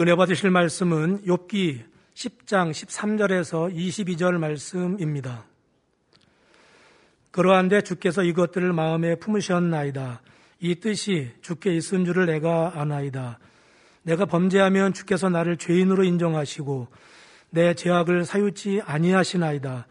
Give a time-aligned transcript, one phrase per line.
[0.00, 1.82] 은혜 받으실 말씀은 욥기
[2.14, 5.44] 10장 13절에서 22절 말씀입니다.
[7.30, 10.22] 그러한데 주께서 이것들을 마음에 품으셨나이다.
[10.60, 13.38] 이 뜻이 주께 있은 줄을 내가 아나이다.
[14.04, 16.88] 내가 범죄하면 주께서 나를 죄인으로 인정하시고
[17.50, 19.86] 내 죄악을 사유치 아니하시나이다.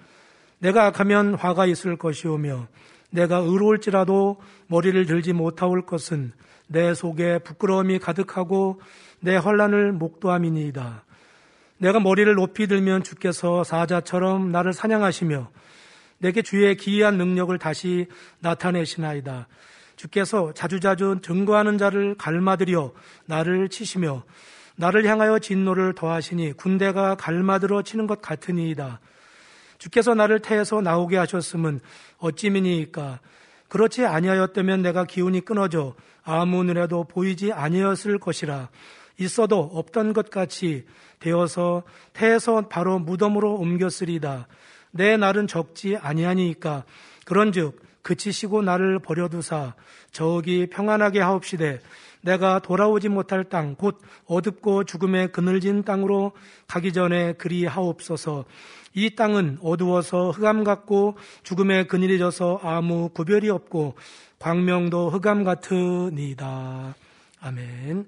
[0.57, 2.67] 내가 악하면 화가 있을 것이오며
[3.11, 6.31] 내가 의로울지라도 머리를 들지 못하올 것은
[6.65, 8.79] 내 속에 부끄러움이 가득하고
[9.21, 11.05] 내 혼란을 목도함이니이다.
[11.77, 15.49] 내가 머리를 높이 들면 주께서 사자처럼 나를 사냥하시며
[16.19, 18.07] 내게 주의 기이한 능력을 다시
[18.39, 19.47] 나타내시나이다.
[19.95, 22.93] 주께서 자주자주 증거하는 자를 갈마들여
[23.25, 24.23] 나를 치시며
[24.75, 28.99] 나를 향하여 진노를 더하시니 군대가 갈마들어 치는 것 같으니이다.
[29.77, 31.79] 주께서 나를 태에서 나오게 하셨음은
[32.19, 33.19] 어찌미니이까
[33.67, 38.69] 그렇지 아니하였다면 내가 기운이 끊어져 아무 눈에도 보이지 아니었을 것이라
[39.21, 40.85] 있어도 없던 것 같이
[41.19, 44.47] 되어서 태에서 바로 무덤으로 옮겼으리다.
[44.91, 46.83] 내 날은 적지 아니하니까
[47.25, 49.75] 그런즉 그치시고 나를 버려두사
[50.11, 51.79] 저기 평안하게 하옵시되
[52.21, 56.33] 내가 돌아오지 못할 땅 곧 어둡고 죽음에 그늘진 땅으로
[56.67, 58.45] 가기 전에 그리 하옵소서
[58.93, 63.95] 이 땅은 어두워서 흑암 같고 죽음에 그늘이 져서 아무 구별이 없고
[64.39, 66.95] 광명도 흑암 같으니다
[67.41, 68.07] 아멘.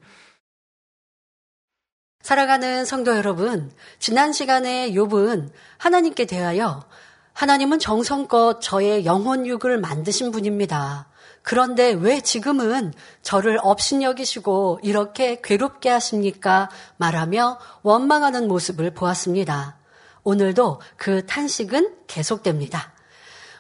[2.23, 6.85] 살아가는 성도 여러분, 지난 시간에 욥은 하나님께 대하여
[7.33, 11.07] 하나님은 정성껏 저의 영혼 육을 만드신 분입니다.
[11.41, 12.93] 그런데 왜 지금은
[13.23, 16.69] 저를 업신여기시고 이렇게 괴롭게 하십니까?
[16.95, 19.75] 말하며 원망하는 모습을 보았습니다.
[20.23, 22.93] 오늘도 그 탄식은 계속됩니다.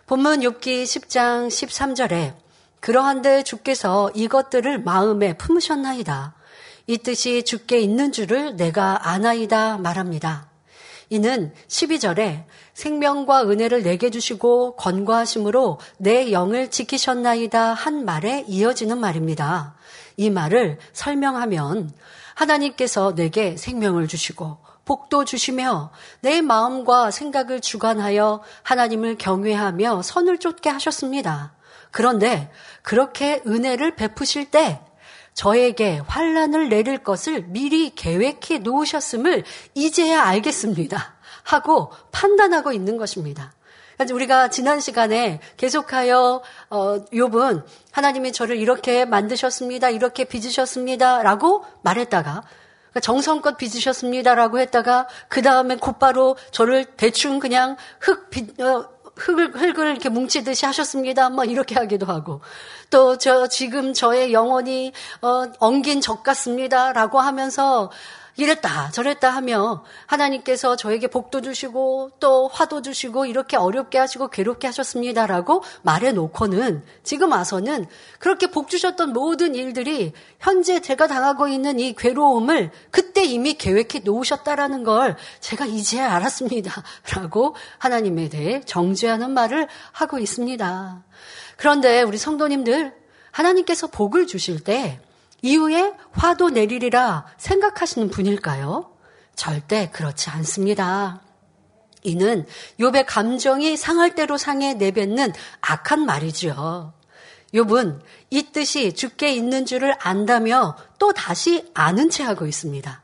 [0.05, 2.33] 본문 6기 10장 13절에
[2.79, 6.35] 그러한데 주께서 이것들을 마음에 품으셨나이다.
[6.85, 10.49] 이 뜻이 주께 있는 줄을 내가 아나이다 말합니다.
[11.09, 19.75] 이는 12절에 생명과 은혜를 내게 주시고 권고하심으로 내 영을 지키셨나이다 한 말에 이어지는 말입니다.
[20.17, 21.91] 이 말을 설명하면
[22.35, 31.53] 하나님께서 내게 생명을 주시고 복도 주시며 내 마음과 생각을 주관하여 하나님을 경외하며 선을 쫓게 하셨습니다.
[31.91, 32.51] 그런데
[32.81, 34.81] 그렇게 은혜를 베푸실 때
[35.33, 41.15] 저에게 환란을 내릴 것을 미리 계획해 놓으셨음을 이제야 알겠습니다.
[41.43, 43.53] 하고 판단하고 있는 것입니다.
[44.11, 49.89] 우리가 지난 시간에 계속하여 어, 욥은 하나님이 저를 이렇게 만드셨습니다.
[49.89, 52.43] 이렇게 빚으셨습니다라고 말했다가
[52.93, 59.87] 그러니까 정성껏 빚으셨습니다라고 했다가 그 다음에 곧바로 저를 대충 그냥 흙 빚, 어, 흙을, 흙을
[59.91, 61.29] 이렇게 뭉치듯이 하셨습니다.
[61.29, 62.41] 막 이렇게 하기도 하고.
[62.89, 64.91] 또 저 지금 저의 영혼이
[65.21, 67.91] 어, 엉긴 적 같습니다 라고 하면서
[68.35, 75.63] 이랬다 저랬다 하며 하나님께서 저에게 복도 주시고 또 화도 주시고 이렇게 어렵게 하시고 괴롭게 하셨습니다라고
[75.83, 77.85] 말해 놓고는 지금 와서는
[78.17, 84.83] 그렇게 복 주셨던 모든 일들이 현재 제가 당하고 있는 이 괴로움을 그때 이미 계획해 놓으셨다라는
[84.83, 91.03] 걸 제가 이제야 알았습니다라고 하나님에 대해 정죄하는 말을 하고 있습니다.
[91.55, 92.93] 그런데 우리 성도님들
[93.31, 94.99] 하나님께서 복을 주실 때
[95.43, 98.89] 이후에 화도 내리리라 생각하시는 분일까요?
[99.35, 101.21] 절대 그렇지 않습니다.
[102.01, 102.45] 이는
[102.79, 106.93] 욥의 감정이 상할 대로 상해 내뱉는 악한 말이지요.
[107.53, 107.99] 욥은
[108.29, 113.03] 이 뜻이 죽게 있는 줄을 안다며 또 다시 아는 채 하고 있습니다.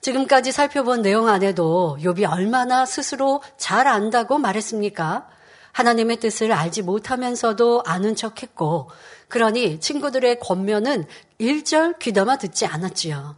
[0.00, 5.28] 지금까지 살펴본 내용 안에도 욥이 얼마나 스스로 잘 안다고 말했습니까?
[5.70, 8.90] 하나님의 뜻을 알지 못하면서도 아는 척 했고,
[9.32, 11.06] 그러니 친구들의 권면은
[11.38, 13.34] 일절 귀담아 듣지 않았지요.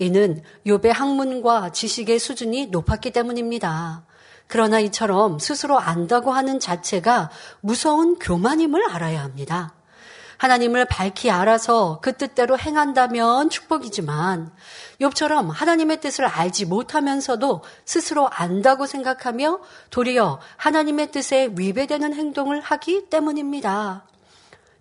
[0.00, 4.04] 이는 욥의 학문과 지식의 수준이 높았기 때문입니다.
[4.48, 7.30] 그러나 이처럼 스스로 안다고 하는 자체가
[7.60, 9.72] 무서운 교만임을 알아야 합니다.
[10.38, 14.50] 하나님을 밝히 알아서 그 뜻대로 행한다면 축복이지만
[15.00, 19.60] 욥처럼 하나님의 뜻을 알지 못하면서도 스스로 안다고 생각하며
[19.90, 24.06] 도리어 하나님의 뜻에 위배되는 행동을 하기 때문입니다.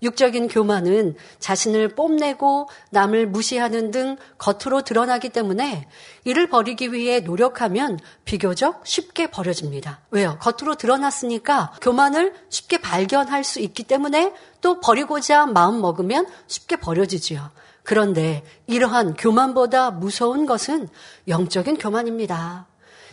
[0.02, 5.88] 육적인 교만은 자신을 뽐내고 남을 무시하는 등 겉으로 드러나기 때문에
[6.24, 10.02] 이를 버리기 위해 노력하면 비교적 쉽게 버려집니다.
[10.12, 10.38] 왜요?
[10.40, 17.52] 겉으로 드러났으니까 교만을 쉽게 발견할 수 있기 때문에 또 버리고자 마음 먹으면 쉽게 버려지지요.
[17.84, 20.90] 그런데 이러한 교만보다 무서운 것은
[21.28, 22.68] 영적인 교만입니다.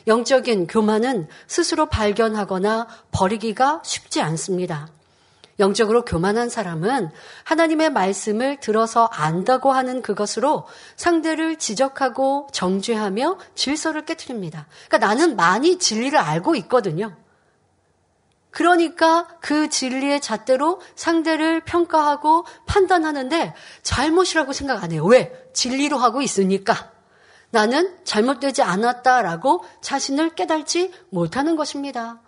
[0.06, 4.88] 영적인 교만은 스스로 발견하거나 버리기가 쉽지 않습니다.
[5.62, 7.10] 영적으로 교만한 사람은
[7.44, 10.66] 하나님의 말씀을 들어서 안다고 하는 그것으로
[10.96, 14.66] 상대를 지적하고 정죄하며 질서를 깨뜨립니다.
[14.88, 17.16] 그러니까 나는 많이 진리를 알고 있거든요.
[18.50, 25.06] 그러니까 그 진리의 잣대로 상대를 평가하고 판단하는데 잘못이라고 생각 안 해요.
[25.06, 25.32] 왜?
[25.54, 26.92] 진리로 하고 있으니까.
[27.50, 32.20] 나는 잘못되지 않았다라고 자신을 깨달지 못하는 것입니다.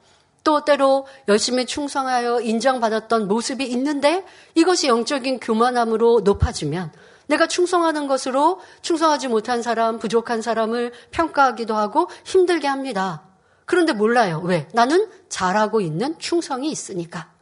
[0.45, 4.25] 또 때로 열심히 충성하여 인정받았던 모습이 있는데
[4.55, 6.93] 이것이 영적인 교만함으로 높아지면
[7.27, 13.23] 내가 충성하는 것으로 충성하지 못한 사람, 부족한 사람을 평가하기도 하고 힘들게 합니다.
[13.65, 14.43] 그런데 몰라요.
[14.45, 14.69] 왜?
[14.75, 17.33] 나는 잘하고 있는 충성이 있으니까.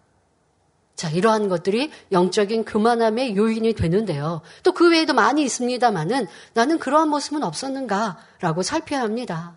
[0.94, 4.40] 자, 이러한 것들이 영적인 교만함의 요인이 되는데요.
[4.62, 9.56] 또 그 외에도 많이 있습니다만은 나는 그러한 모습은 없었는가라고 살펴야 합니다.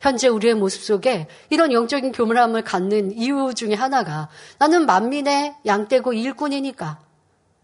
[0.00, 4.28] 현재 우리의 모습 속에 이런 영적인 교만함을 갖는 이유 중에 하나가
[4.58, 6.98] 나는 만민의 양떼고 일꾼이니까.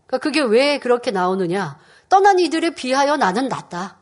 [0.07, 1.79] 그러니까 그게 왜 그렇게 나오느냐?
[2.09, 3.99] 떠난 이들에 비하여 나는 낫다.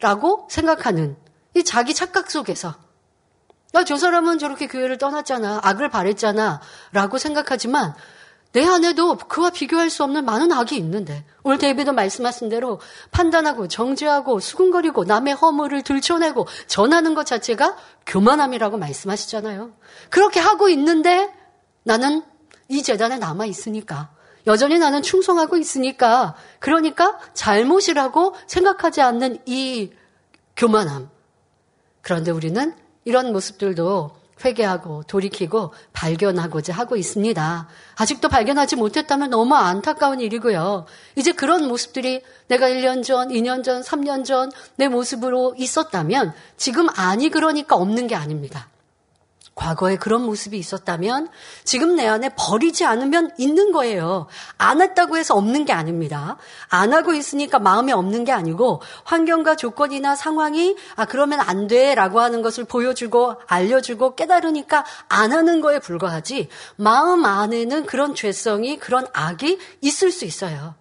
[0.00, 1.16] 라고 생각하는
[1.54, 2.74] 이 자기 착각 속에서
[3.74, 5.60] 야, 저 사람은 저렇게 교회를 떠났잖아.
[5.62, 6.60] 악을 바랬잖아.
[6.92, 7.94] 라고 생각하지만
[8.52, 12.80] 내 안에도 그와 비교할 수 없는 많은 악이 있는데 오늘 데이비도 말씀하신 대로
[13.12, 17.76] 판단하고 정죄하고 수군거리고 남의 허물을 들춰내고 전하는 것 자체가
[18.06, 19.72] 교만함이라고 말씀하시잖아요.
[20.08, 21.32] 그렇게 하고 있는데
[21.84, 22.22] 나는
[22.68, 24.10] 이 재단에 남아 있으니까
[24.46, 29.92] 여전히 나는 충성하고 있으니까 그러니까 잘못이라고 생각하지 않는 이
[30.56, 31.08] 교만함.
[32.00, 32.74] 그런데 우리는
[33.04, 37.68] 이런 모습들도 회개하고 돌이키고 발견하고자 하고 있습니다.
[37.96, 40.86] 아직도 발견하지 못했다면 너무 안타까운 일이고요.
[41.16, 47.28] 이제 그런 모습들이 내가 1년 전, 2년 전, 3년 전 내 모습으로 있었다면 지금 아니
[47.28, 48.69] 그러니까 없는 게 아닙니다.
[49.54, 51.28] 과거에 그런 모습이 있었다면
[51.64, 54.26] 지금 내 안에 버리지 않으면 있는 거예요.
[54.56, 56.38] 안 했다고 해서 없는 게 아닙니다.
[56.68, 62.42] 안 하고 있으니까 마음에 없는 게 아니고 환경과 조건이나 상황이 아 그러면 안 돼라고 하는
[62.42, 70.10] 것을 보여주고 알려주고 깨달으니까 안 하는 거에 불과하지 마음 안에는 그런 죄성이 그런 악이 있을
[70.10, 70.74] 수 있어요.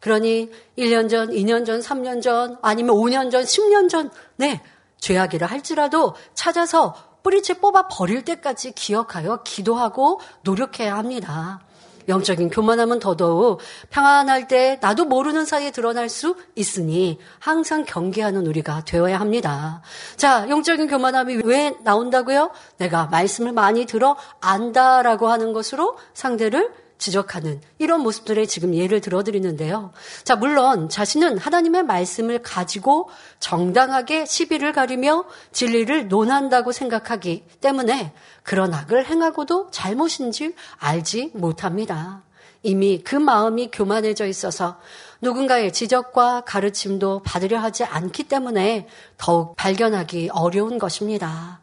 [0.00, 4.60] 그러니 1년 전, 2년 전, 3년 전 아니면 5년 전, 10년 전 네.
[4.98, 6.94] 죄악이라 할지라도 찾아서
[7.24, 11.60] 뿌리채 뽑아 버릴 때까지 기억하여 기도하고 노력해야 합니다.
[12.06, 19.18] 영적인 교만함은 더더욱 평안할 때 나도 모르는 사이에 드러날 수 있으니 항상 경계하는 우리가 되어야
[19.18, 19.80] 합니다.
[20.16, 22.50] 자, 영적인 교만함이 왜 나온다고요?
[22.76, 29.92] 내가 말씀을 많이 들어 안다라고 하는 것으로 상대를 지적하는 이런 모습들의 지금 예를 들어드리는데요.
[30.24, 33.10] 자, 물론 자신은 하나님의 말씀을 가지고
[33.40, 42.22] 정당하게 시비를 가리며 진리를 논한다고 생각하기 때문에 그런 악을 행하고도 잘못인지 알지 못합니다.
[42.62, 44.80] 이미 그 마음이 교만해져 있어서
[45.20, 51.60] 누군가의 지적과 가르침도 받으려 하지 않기 때문에 더욱 발견하기 어려운 것입니다.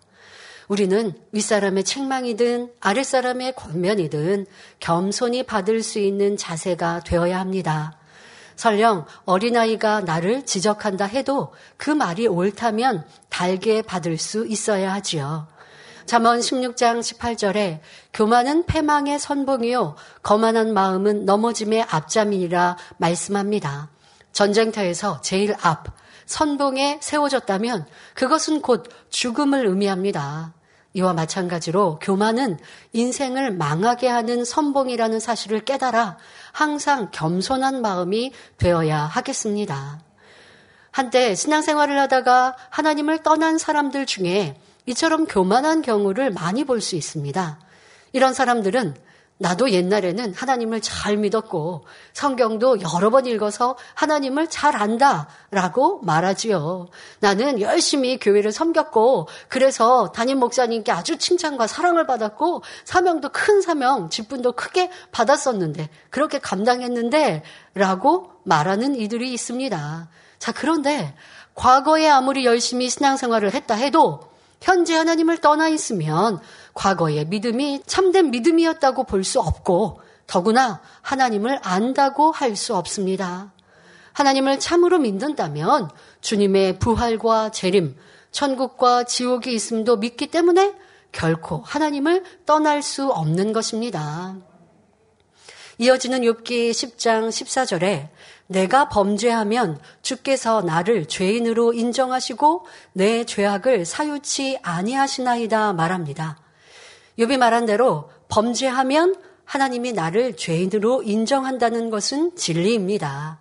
[0.71, 4.45] 우리는 윗사람의 책망이든 아랫사람의 권면이든
[4.79, 7.97] 겸손히 받을 수 있는 자세가 되어야 합니다.
[8.55, 15.45] 설령 어린아이가 나를 지적한다 해도 그 말이 옳다면 달게 받을 수 있어야 하지요.
[16.05, 17.81] 잠언 16장 18절에
[18.13, 23.89] 교만은 패망의 선봉이요 거만한 마음은 넘어짐의 앞잠이라 말씀합니다.
[24.31, 25.87] 전쟁터에서 제일 앞
[26.27, 30.53] 선봉에 세워졌다면 그것은 곧 죽음을 의미합니다.
[30.93, 32.59] 이와 마찬가지로 교만은
[32.93, 36.17] 인생을 망하게 하는 선봉이라는 사실을 깨달아
[36.51, 40.01] 항상 겸손한 마음이 되어야 하겠습니다.
[40.91, 47.59] 한때 신앙생활을 하다가 하나님을 떠난 사람들 중에 이처럼 교만한 경우를 많이 볼 수 있습니다.
[48.11, 48.95] 이런 사람들은
[49.41, 51.83] 나도 옛날에는 하나님을 잘 믿었고
[52.13, 56.87] 성경도 여러 번 읽어서 하나님을 잘 안다라고 말하지요.
[57.21, 64.51] 나는 열심히 교회를 섬겼고 그래서 담임 목사님께 아주 칭찬과 사랑을 받았고 사명도 큰 사명, 직분도
[64.51, 67.41] 크게 받았었는데 그렇게 감당했는데
[67.73, 70.09] 라고 말하는 이들이 있습니다.
[70.37, 71.15] 자, 그런데
[71.55, 74.19] 과거에 아무리 열심히 신앙생활을 했다 해도
[74.61, 76.39] 현재 하나님을 떠나 있으면
[76.73, 83.53] 과거의 믿음이 참된 믿음이었다고 볼 수 없고 더구나 하나님을 안다고 할 수 없습니다.
[84.13, 85.89] 하나님을 참으로 믿는다면
[86.21, 87.95] 주님의 부활과 재림,
[88.31, 90.73] 천국과 지옥이 있음도 믿기 때문에
[91.11, 94.35] 결코 하나님을 떠날 수 없는 것입니다.
[95.77, 98.09] 이어지는 욥기 10장 14절에
[98.47, 106.37] 내가 범죄하면 주께서 나를 죄인으로 인정하시고 내 죄악을 사유치 아니하시나이다 말합니다.
[107.21, 113.39] 욥이 말한 대로 범죄하면 하나님이 나를 죄인으로 인정한다는 것은 진리입니다.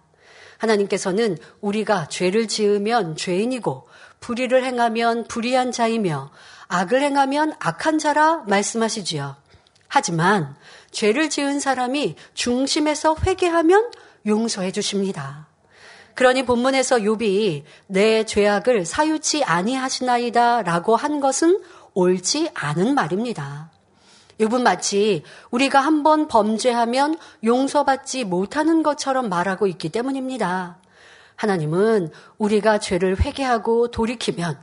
[0.58, 3.88] 하나님께서는 우리가 죄를 지으면 죄인이고
[4.20, 6.30] 불의를 행하면 불의한 자이며
[6.68, 9.36] 악을 행하면 악한 자라 말씀하시지요.
[9.88, 10.56] 하지만
[10.90, 13.90] 죄를 지은 사람이 중심에서 회개하면
[14.26, 15.48] 용서해 주십니다.
[16.14, 21.62] 그러니 본문에서 욥이 내 죄악을 사유치 아니하시나이다라고 한 것은
[22.00, 23.70] 옳지 않은 말입니다.
[24.38, 30.78] 욥은 마치 우리가 한번 범죄하면 용서받지 못하는 것처럼 말하고 있기 때문입니다.
[31.36, 34.58] 하나님은 우리가 죄를 회개하고 돌이키면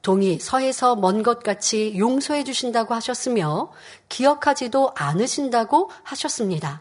[0.00, 3.70] 동이 서에서 먼 것 같이 용서해 주신다고 하셨으며
[4.08, 6.80] 기억하지도 않으신다고 하셨습니다.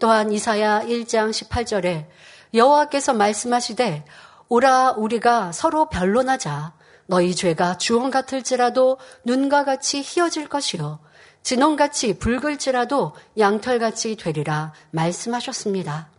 [0.00, 2.06] 또한 이사야 1장 18절에
[2.54, 4.04] 여호와께서 말씀하시되
[4.48, 6.77] 오라 우리가 서로 변론하자
[7.08, 11.00] 너희 죄가 주홍 같을지라도 눈과 같이 희어질 것이요
[11.42, 16.10] 진홍같이 붉을지라도 양털같이 되리라 말씀하셨습니다.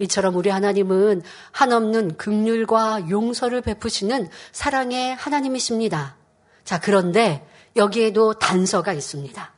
[0.00, 1.22] 이처럼 우리 하나님은
[1.52, 6.16] 한없는 극률과 용서를 베푸시는 사랑의 하나님이십니다.
[6.64, 9.52] 자, 그런데 여기에도 단서가 있습니다.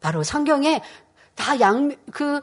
[0.00, 0.82] 바로 성경에
[1.34, 2.42] 다 양, 그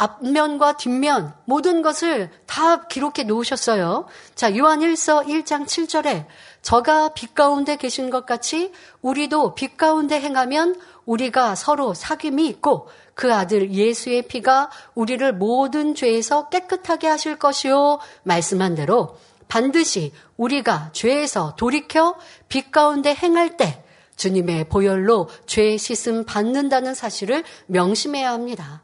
[0.00, 4.06] 앞면과 뒷면 모든 것을 다 기록해 놓으셨어요.
[4.34, 6.24] 자, 요한 1서 1장 7절에
[6.62, 13.34] 저가 빛 가운데 계신 것 같이 우리도 빛 가운데 행하면 우리가 서로 사귐이 있고 그
[13.34, 17.98] 아들 예수의 피가 우리를 모든 죄에서 깨끗하게 하실 것이요.
[18.22, 22.16] 말씀한 대로 반드시 우리가 죄에서 돌이켜
[22.48, 23.84] 빛 가운데 행할 때
[24.16, 28.82] 주님의 보혈로 죄 씻음 받는다는 사실을 명심해야 합니다.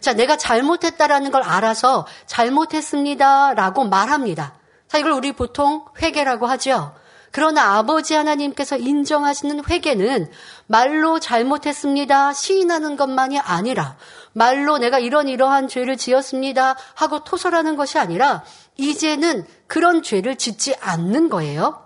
[0.00, 4.54] 자, 내가 잘못했다라는 걸 알아서 잘못했습니다라고 말합니다.
[4.88, 6.94] 자, 이걸 우리 보통 회개라고 하죠.
[7.32, 10.30] 그러나 아버지 하나님께서 인정하시는 회개는
[10.66, 12.32] 말로 잘못했습니다.
[12.32, 13.96] 시인하는 것만이 아니라
[14.32, 16.76] 말로 내가 이런 이러한 죄를 지었습니다.
[16.94, 18.42] 하고 토설하는 것이 아니라
[18.76, 21.82] 이제는 그런 죄를 짓지 않는 거예요.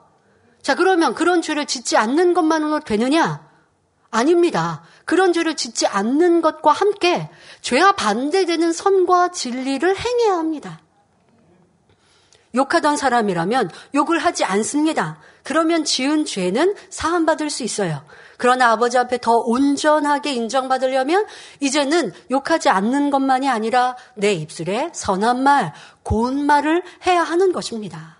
[0.62, 3.48] 자, 그러면 그런 죄를 짓지 않는 것만으로 되느냐?
[4.10, 4.82] 아닙니다.
[5.10, 7.28] 그런 죄를 짓지 않는 것과 함께
[7.62, 10.80] 죄와 반대되는 선과 진리를 행해야 합니다.
[12.54, 15.18] 욕하던 사람이라면 욕을 하지 않습니다.
[15.42, 18.04] 그러면 지은 죄는 사함받을 수 있어요.
[18.36, 21.26] 그러나 아버지 앞에 더 온전하게 인정받으려면
[21.58, 25.74] 이제는 욕하지 않는 것만이 아니라 내 입술에 선한 말,
[26.04, 28.19] 고운 말을 해야 하는 것입니다.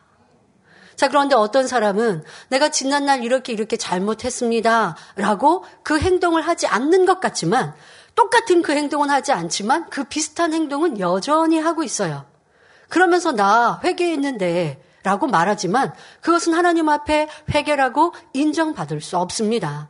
[1.00, 4.97] 자, 그런데 어떤 사람은 내가 지난날 이렇게 이렇게 잘못했습니다.
[5.16, 7.73] 라고 그 행동을 하지 않는 것 같지만
[8.14, 12.26] 똑같은 그 행동은 하지 않지만 그 비슷한 행동은 여전히 하고 있어요.
[12.90, 19.88] 그러면서 나 회개했는데 라고 말하지만 그것은 하나님 앞에 회개라고 인정받을 수 없습니다.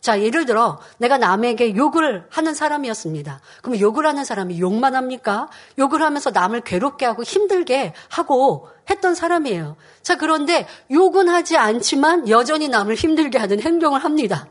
[0.00, 3.40] 자, 예를 들어 내가 남에게 욕을 하는 사람이었습니다.
[3.62, 5.50] 그럼 욕을 하는 사람이 욕만 합니까?
[5.78, 9.76] 욕을 하면서 남을 괴롭게 하고 힘들게 하고 했던 사람이에요.
[10.02, 14.48] 자, 그런데 욕은 하지 않지만 여전히 남을 힘들게 하는 행동을 합니다.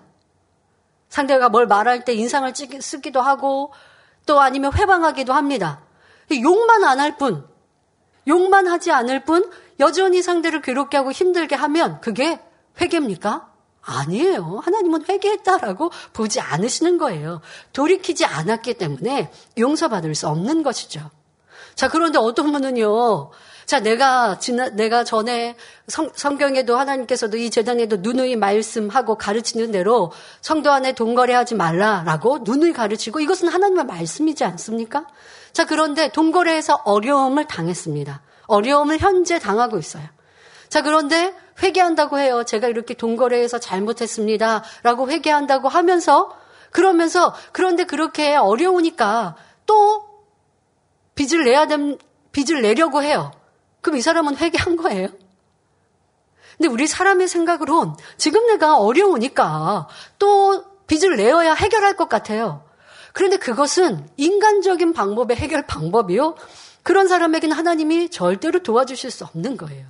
[1.09, 3.73] 상대가 뭘 말할 때 인상을 쓰기도 하고
[4.27, 5.81] 또 아니면 회방하기도 합니다.
[6.31, 7.47] 욕만 안 할 뿐,
[8.27, 12.39] 욕만 하지 않을 뿐 여전히 상대를 괴롭게 하고 힘들게 하면 그게
[12.79, 13.48] 회개입니까?
[13.81, 14.61] 아니에요.
[14.63, 17.41] 하나님은 회개했다라고 보지 않으시는 거예요.
[17.73, 21.09] 돌이키지 않았기 때문에 용서받을 수 없는 것이죠.
[21.75, 23.31] 자, 그런데 어떤 분은요,
[23.65, 25.55] 자, 내가, 지나, 내가 전에
[25.87, 33.19] 성, 성경에도 하나님께서도 이 재단에도 누누이 말씀하고 가르치는 대로 성도 안에 동거래하지 말라라고 누누이 가르치고
[33.19, 35.05] 이것은 하나님의 말씀이지 않습니까?
[35.53, 38.21] 자, 그런데 동거래에서 어려움을 당했습니다.
[38.47, 40.03] 어려움을 현재 당하고 있어요.
[40.67, 42.43] 자, 그런데 회개한다고 해요.
[42.43, 44.63] 제가 이렇게 동거래해서 잘못했습니다.
[44.83, 46.35] 라고 회개한다고 하면서,
[46.71, 49.35] 그러면서, 그런데 그렇게 어려우니까
[49.65, 50.07] 또
[51.15, 51.97] 빚을 내야 됨,
[52.31, 53.31] 빚을 내려고 해요.
[53.81, 55.09] 그럼 이 사람은 회개한 거예요?
[56.57, 59.87] 근데 우리 사람의 생각으론 지금 내가 어려우니까
[60.19, 62.63] 또 빚을 내어야 해결할 것 같아요.
[63.13, 66.35] 그런데 그것은 인간적인 방법의 해결 방법이요.
[66.83, 69.87] 그런 사람에게는 하나님이 절대로 도와주실 수 없는 거예요.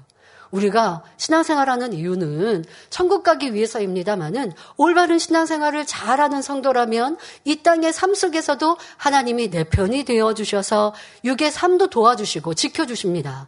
[0.52, 9.50] 우리가 신앙생활하는 이유는 천국 가기 위해서입니다만은 올바른 신앙생활을 잘하는 성도라면 이 땅의 삶 속에서도 하나님이
[9.50, 13.48] 내 편이 되어 주셔서 육의 삶도 도와주시고 지켜 주십니다.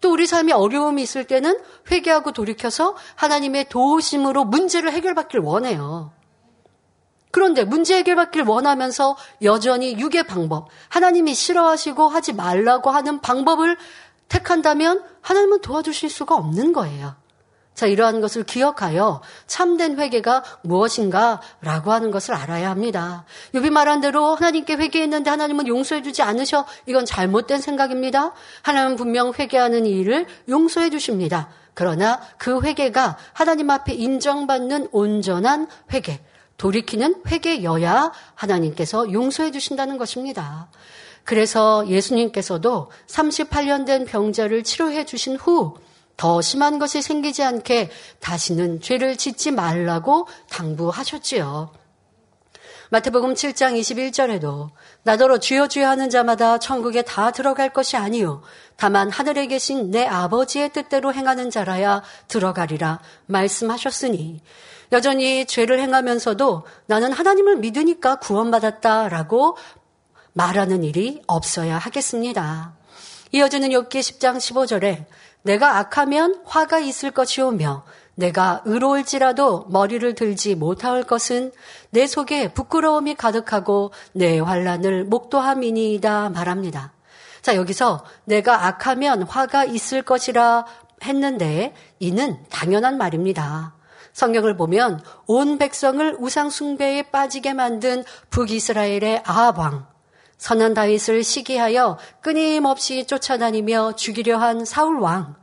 [0.00, 1.58] 또 우리 삶에 어려움이 있을 때는
[1.90, 6.12] 회개하고 돌이켜서 하나님의 도우심으로 문제를 해결받길 원해요.
[7.36, 13.76] 그런데 문제 해결받길 원하면서 여전히 육의 방법, 하나님이 싫어하시고 하지 말라고 하는 방법을
[14.28, 17.14] 택한다면 하나님은 도와주실 수가 없는 거예요.
[17.76, 23.26] 자, 이러한 것을 기억하여 참된 회개가 무엇인가라고 하는 것을 알아야 합니다.
[23.52, 26.64] 욥이 말한 대로 하나님께 회개했는데 하나님은 용서해 주지 않으셔.
[26.86, 28.32] 이건 잘못된 생각입니다.
[28.62, 31.50] 하나님은 분명 회개하는 일을 용서해 주십니다.
[31.74, 36.22] 그러나 그 회개가 하나님 앞에 인정받는 온전한 회개,
[36.56, 40.70] 돌이키는 회개여야 하나님께서 용서해 주신다는 것입니다.
[41.26, 47.90] 그래서 예수님께서도 38년 된 병자를 치료해 주신 후 더 심한 것이 생기지 않게
[48.20, 51.70] 다시는 죄를 짓지 말라고 당부하셨지요.
[52.88, 54.70] 마태복음 7장 21절에도
[55.02, 58.42] 나더러 주여 주여 하는 자마다 천국에 다 들어갈 것이 아니요
[58.76, 64.40] 다만 하늘에 계신 내 아버지의 뜻대로 행하는 자라야 들어가리라 말씀하셨으니
[64.92, 69.56] 여전히 죄를 행하면서도 나는 하나님을 믿으니까 구원받았다라고
[70.36, 72.74] 말하는 일이 없어야 하겠습니다.
[73.32, 75.06] 이어지는 욥기 10장 15절에
[75.40, 77.84] 내가 악하면 화가 있을 것이오며
[78.16, 81.52] 내가 의로울지라도 머리를 들지 못할 것은
[81.88, 86.92] 내 속에 부끄러움이 가득하고 내 환란을 목도함이니이다 말합니다.
[87.40, 90.66] 자, 여기서 내가 악하면 화가 있을 것이라
[91.02, 93.74] 했는데 이는 당연한 말입니다.
[94.12, 99.86] 성경을 보면 온 백성을 우상 숭배에 빠지게 만든 북이스라엘의 아합 왕,
[100.38, 105.34] 선한 다윗을 시기하여 끊임없이 쫓아다니며 죽이려 한 사울 왕,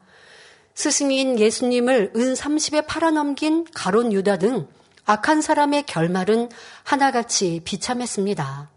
[0.75, 4.67] 스승인 예수님을 은 30에 팔아넘긴 가론 유다 등
[5.05, 6.49] 악한 사람의 결말은
[6.83, 8.69] 하나같이 비참했습니다.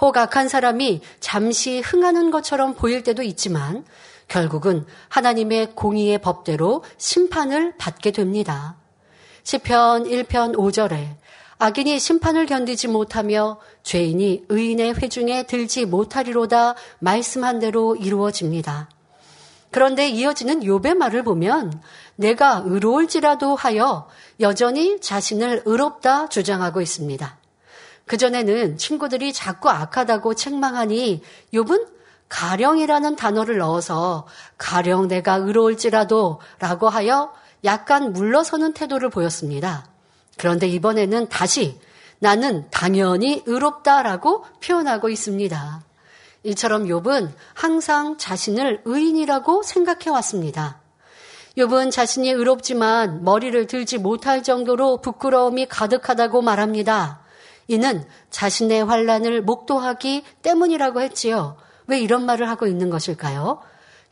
[0.00, 3.84] 혹 악한 사람이 잠시 흥하는 것처럼 보일 때도 있지만
[4.28, 8.76] 결국은 하나님의 공의의 법대로 심판을 받게 됩니다.
[9.44, 11.16] 시편 1편 5절에
[11.58, 18.88] 악인이 심판을 견디지 못하며 죄인이 의인의 회중에 들지 못하리로다 말씀한 대로 이루어집니다.
[19.70, 21.80] 그런데 이어지는 욥의 말을 보면
[22.16, 24.08] 내가 의로울지라도 하여
[24.40, 27.38] 여전히 자신을 의롭다 주장하고 있습니다.
[28.06, 31.88] 그전에는 친구들이 자꾸 악하다고 책망하니 욥은
[32.28, 34.26] 가령이라는 단어를 넣어서
[34.58, 37.32] 가령 내가 의로울지라도 라고 하여
[37.64, 39.86] 약간 물러서는 태도를 보였습니다.
[40.36, 41.78] 그런데 이번에는 다시
[42.18, 45.84] 나는 당연히 의롭다라고 표현하고 있습니다.
[46.44, 50.80] 이처럼 욥은 항상 자신을 의인이라고 생각해 왔습니다.
[51.56, 57.20] 욥은 자신이 의롭지만 머리를 들지 못할 정도로 부끄러움이 가득하다고 말합니다.
[57.68, 61.56] 이는 자신의 환란을 목도하기 때문이라고 했지요.
[61.86, 63.60] 왜 이런 말을 하고 있는 것일까요?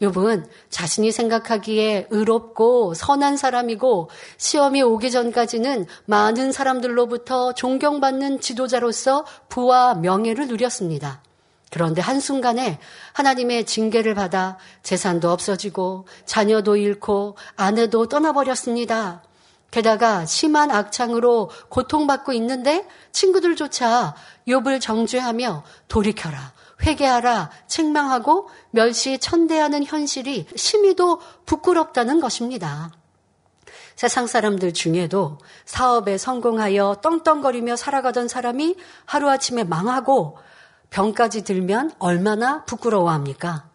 [0.02, 10.48] 욥은 자신이 생각하기에 의롭고 선한 사람이고 시험이 오기 전까지는 많은 사람들로부터 존경받는 지도자로서 부와 명예를
[10.48, 11.22] 누렸습니다.
[11.70, 12.78] 그런데 한순간에
[13.14, 19.22] 하나님의 징계를 받아 재산도 없어지고 자녀도 잃고 아내도 떠나버렸습니다.
[19.70, 24.14] 게다가 심한 악창으로 고통받고 있는데 친구들조차
[24.46, 26.52] 욥을 정죄하며 돌이켜라.
[26.82, 32.90] 회개하라, 책망하고 멸시 천대하는 현실이 심히도 부끄럽다는 것입니다.
[33.94, 40.38] 세상 사람들 중에도 사업에 성공하여 떵떵거리며 살아가던 사람이 하루아침에 망하고
[40.90, 43.70] 병까지 들면 얼마나 부끄러워합니까?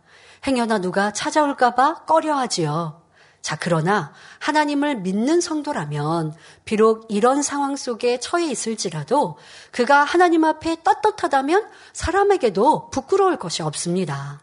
[0.46, 3.07] 행여나 누가 찾아올까봐 꺼려하지요.
[3.42, 6.34] 자, 그러나 하나님을 믿는 성도라면
[6.66, 9.38] 비록 이런 상황 속에 처해 있을지라도
[9.72, 14.42] 그가 하나님 앞에 떳떳하다면 사람에게도 부끄러울 것이 없습니다.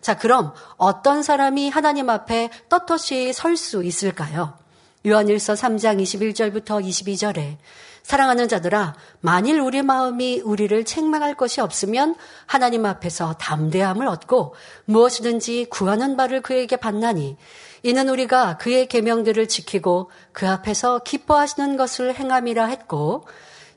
[0.00, 4.58] 자, 그럼 어떤 사람이 하나님 앞에 떳떳이 설 수 있을까요?
[5.06, 7.56] 요한일서 3장 21절부터 22절에
[8.04, 16.14] 사랑하는 자들아, 만일 우리 마음이 우리를 책망할 것이 없으면 하나님 앞에서 담대함을 얻고 무엇이든지 구하는
[16.14, 17.38] 바를 그에게 받나니
[17.82, 23.26] 이는 우리가 그의 계명들을 지키고 그 앞에서 기뻐하시는 것을 행함이라 했고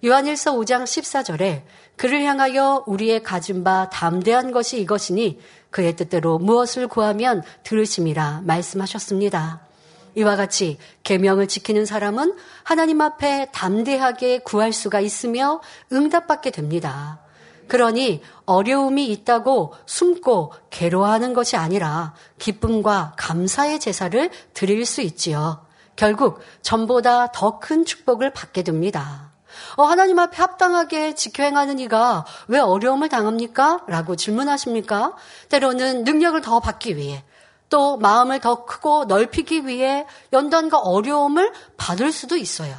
[0.04, 1.64] 요한일서 5장 14절에
[1.96, 5.40] 그를 향하여 우리의 가진 바 담대한 것이 이것이니
[5.72, 9.67] 그의 뜻대로 무엇을 구하면 들으심이라 말씀하셨습니다.
[10.18, 15.62] 이와 같이 계명을 지키는 사람은 하나님 앞에 담대하게 구할 수가 있으며
[15.94, 17.20] 응답받게 됩니다.
[17.68, 25.64] 그러니 어려움이 있다고 숨고 괴로워하는 것이 아니라 기쁨과 감사의 제사를 드릴 수 있지요.
[25.96, 29.32] 결국 전보다 더 큰 축복을 받게 됩니다.
[29.76, 33.82] 어, 하나님 앞에 합당하게 지켜 행하는 이가 왜 어려움을 당합니까?
[33.88, 35.14] 라고 질문하십니까?
[35.50, 37.24] 때로는 능력을 더 받기 위해
[37.70, 42.76] 또 마음을 더 크고 넓히기 위해 연단과 어려움을 받을 수도 있어요.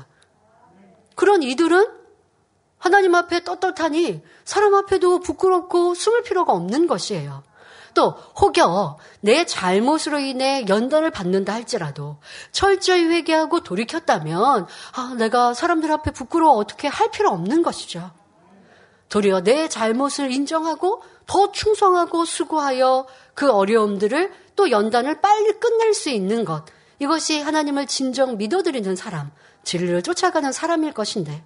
[1.14, 1.88] 그런 이들은
[2.78, 7.42] 하나님 앞에 떳떳하니 사람 앞에도 부끄럽고 숨을 필요가 없는 것이에요.
[7.94, 12.18] 또 혹여 내 잘못으로 인해 연단을 받는다 할지라도
[12.52, 18.12] 철저히 회개하고 돌이켰다면 아, 내가 사람들 앞에 부끄러워 어떻게 할 필요 없는 것이죠.
[19.08, 26.44] 도리어 내 잘못을 인정하고 더 충성하고 수고하여 그 어려움들을 또 연단을 빨리 끝낼 수 있는
[26.44, 26.64] 것.
[26.98, 29.30] 이것이 하나님을 진정 믿어드리는 사람,
[29.62, 31.44] 진리를 쫓아가는 사람일 것인데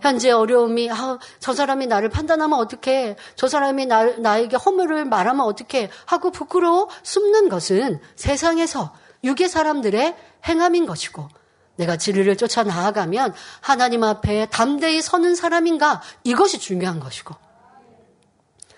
[0.00, 5.90] 현재 어려움이 아, 저 사람이 나를 판단하면 어떻게 저 사람이 나, 나에게 허물을 말하면 어떻게
[6.06, 10.16] 하고 부끄러워 숨는 것은 세상에서 육의 사람들의
[10.48, 11.28] 행함인 것이고
[11.76, 16.00] 내가 진리를 쫓아 나아가면 하나님 앞에 담대히 서는 사람인가?
[16.22, 17.43] 이것이 중요한 것이고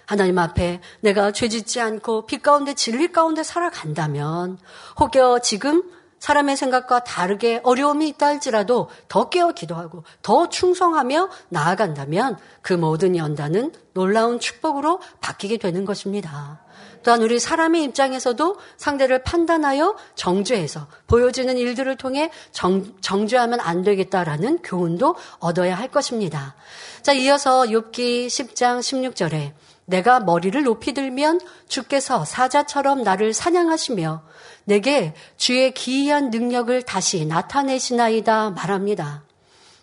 [0.07, 4.59] 하나님 앞에 내가 죄 짓지 않고 빛 가운데 진리 가운데 살아간다면
[5.01, 5.83] 혹여 지금
[6.19, 13.73] 사람의 생각과 다르게 어려움이 있다 할지라도 더 깨어 기도하고 더 충성하며 나아간다면 그 모든 연단은
[13.93, 16.63] 놀라운 축복으로 바뀌게 되는 것입니다.
[17.03, 25.15] 또한 우리 사람의 입장에서도 상대를 판단하여 정죄해서 보여지는 일들을 통해 정, 정죄하면 안 되겠다라는 교훈도
[25.39, 26.57] 얻어야 할 것입니다.
[27.03, 29.53] 자, 이어서 욥기 10장 16절에
[29.87, 34.23] 내가 머리를 높이 들면 주께서 사자처럼 나를 사냥하시며
[34.65, 39.25] 내게 주의 기이한 능력을 다시 나타내시나이다 말합니다.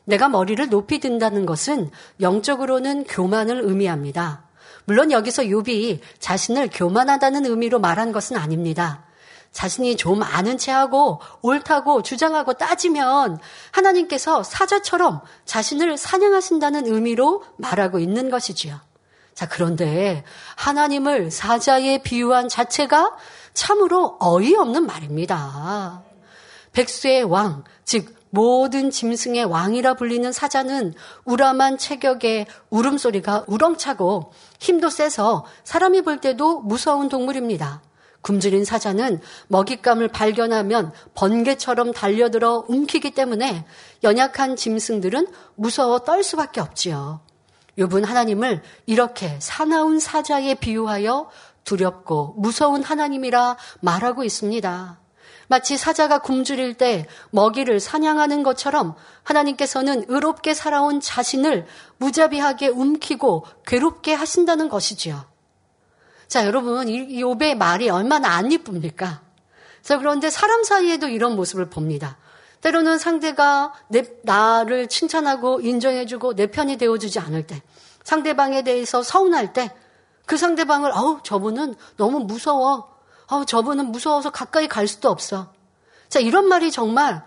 [0.06, 1.90] 내가 머리를 높이 든다는 것은
[2.20, 4.44] 영적으로는 교만을 의미합니다.
[4.86, 9.06] 물론 여기서 욥이 자신을 교만하다는 의미로 말한 것은 아닙니다.
[9.54, 13.40] 자신이 좀 아는 체하고 옳다고 주장하고 따지면
[13.72, 18.82] 하나님께서 사자처럼 자신을 사냥하신다는 의미로 말하고 있는 것이지요.
[19.34, 20.24] 자, 그런데
[20.56, 23.16] 하나님을 사자에 비유한 자체가
[23.54, 26.04] 참으로 어이없는 말입니다.
[26.72, 36.02] 백수의 왕, 즉 모든 짐승의 왕이라 불리는 사자는 우람한 체격에 울음소리가 우렁차고 힘도 세서 사람이
[36.02, 37.84] 볼 때도 무서운 동물입니다.
[38.22, 39.20] 굶주린 사자는
[39.50, 43.66] 먹잇감을 발견하면 번개처럼 달려들어 움키기 때문에
[44.04, 47.22] 연약한 짐승들은 무서워 떨 수밖에 없지요.
[47.78, 51.30] 욥은 하나님을 이렇게 사나운 사자에 비유하여
[51.64, 55.00] 두렵고 무서운 하나님이라 말하고 있습니다.
[55.48, 61.66] 마치 사자가 굶주릴 때 먹이를 사냥하는 것처럼 하나님께서는 의롭게 살아온 자신을
[61.98, 65.26] 무자비하게 움키고 괴롭게 하신다는 것이지요.
[66.28, 69.22] 자, 여러분, 이 욥의 말이 얼마나 안 이쁩니까?
[69.82, 72.18] 자, 그런데 사람 사이에도 이런 모습을 봅니다.
[72.64, 77.62] 때로는 상대가 내, 나를 칭찬하고 인정해주고 내 편이 되어주지 않을 때,
[78.06, 79.76] 상대방에 대해서 서운할 때,
[80.26, 82.90] 그 상대방을, 어우, 저분은 너무 무서워.
[83.28, 85.52] 어우, 저분은 무서워서 가까이 갈 수도 없어.
[86.08, 87.22] 자, 이런 말이 정말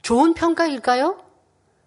[0.00, 1.22] 좋은 평가일까요?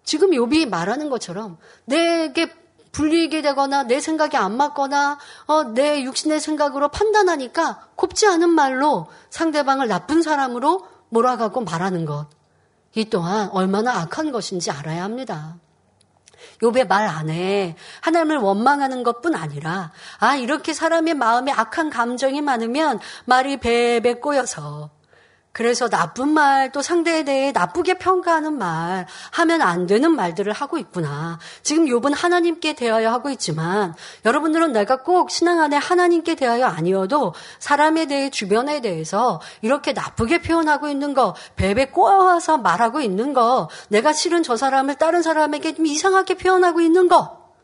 [0.04, 2.54] 지금 요비 말하는 것처럼 내게
[2.92, 9.88] 불리게 되거나 내 생각이 안 맞거나 어, 내 육신의 생각으로 판단하니까 곱지 않은 말로 상대방을
[9.88, 12.35] 나쁜 사람으로 몰아가고 말하는 것.
[12.96, 15.58] 이 또한 얼마나 악한 것인지 알아야 합니다.
[16.62, 23.58] 욥의 말 안에 하나님을 원망하는 것뿐 아니라 아 이렇게 사람의 마음에 악한 감정이 많으면 말이
[23.58, 24.95] 배배 꼬여서
[25.56, 31.38] 그래서 나쁜 말, 또 상대에 대해 나쁘게 평가하는 말, 하면 안 되는 말들을 하고 있구나.
[31.62, 33.94] 지금 욥은 하나님께 대하여 하고 있지만,
[34.26, 40.90] 여러분들은 내가 꼭 신앙 안에 하나님께 대하여 아니어도 사람에 대해, 주변에 대해서 이렇게 나쁘게 표현하고
[40.90, 46.34] 있는 거, 배배 꼬아서 말하고 있는 거, 내가 싫은 저 사람을 다른 사람에게 좀 이상하게
[46.34, 47.54] 표현하고 있는 거,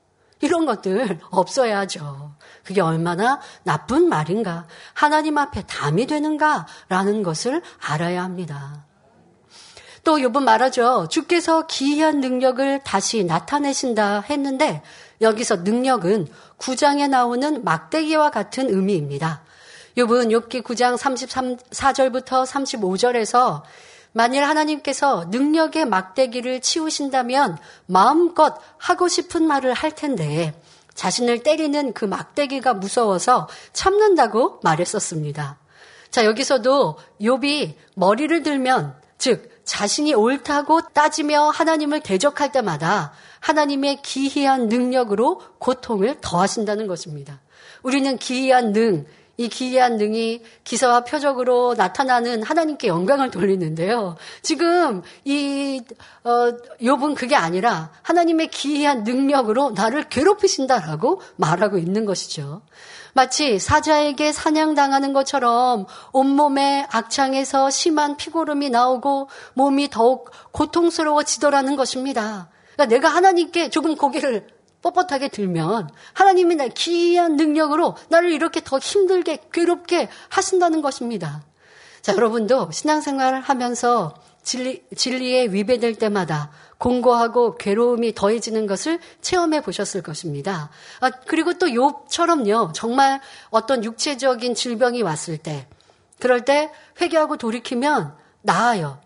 [0.41, 2.37] 이런 것들 없어야죠.
[2.65, 8.85] 그게 얼마나 나쁜 말인가, 하나님 앞에 담이 되는가라는 것을 알아야 합니다.
[10.05, 11.07] 또 요번 말하죠.
[11.09, 14.83] 주께서 기이한 능력을 다시 나타내신다 했는데
[15.21, 16.27] 여기서 능력은
[16.59, 19.43] 9장에 나오는 막대기와 같은 의미입니다.
[19.97, 23.63] 욥은 욥기 9장 34절부터 35절에서
[24.13, 30.55] 만일 하나님께서 능력의 막대기를 치우신다면 마음껏 하고 싶은 말을 할 텐데
[30.95, 35.59] 자신을 때리는 그 막대기가 무서워서 참는다고 말했었습니다.
[36.11, 45.41] 자, 여기서도 욥이 머리를 들면 즉 자신이 옳다고 따지며 하나님을 대적할 때마다 하나님의 기이한 능력으로
[45.59, 47.41] 고통을 더하신다는 것입니다.
[47.83, 49.07] 우리는 기이한 능,
[49.43, 54.17] 이 기이한 능이 기사와 표적으로 나타나는 하나님께 영광을 돌리는데요.
[54.41, 55.81] 지금 이
[56.23, 62.63] 어, 욥은 그게 아니라 하나님의 기이한 능력으로 나를 괴롭히신다라고 말하고 있는 것이죠.
[63.15, 72.49] 마치 사자에게 사냥당하는 것처럼 온몸에 악창에서 심한 피고름이 나오고 몸이 더욱 고통스러워지더라는 것입니다.
[72.75, 74.47] 그러니까 내가 하나님께 조금 고개를
[74.83, 81.43] 뻣뻣하게 들면 하나님이 날 기이한 능력으로 나를 이렇게 더 힘들게 괴롭게 하신다는 것입니다.
[82.03, 90.71] 자, 여러분도 신앙생활을 하면서 진리, 진리에 위배될 때마다 공고하고 괴로움이 더해지는 것을 체험해 보셨을 것입니다.
[91.01, 92.73] 아, 그리고 또 욥처럼요.
[92.75, 95.69] 정말 어떤 육체적인 질병이 왔을 때
[96.19, 99.02] 그럴 때 회개하고 돌이키면 나아요.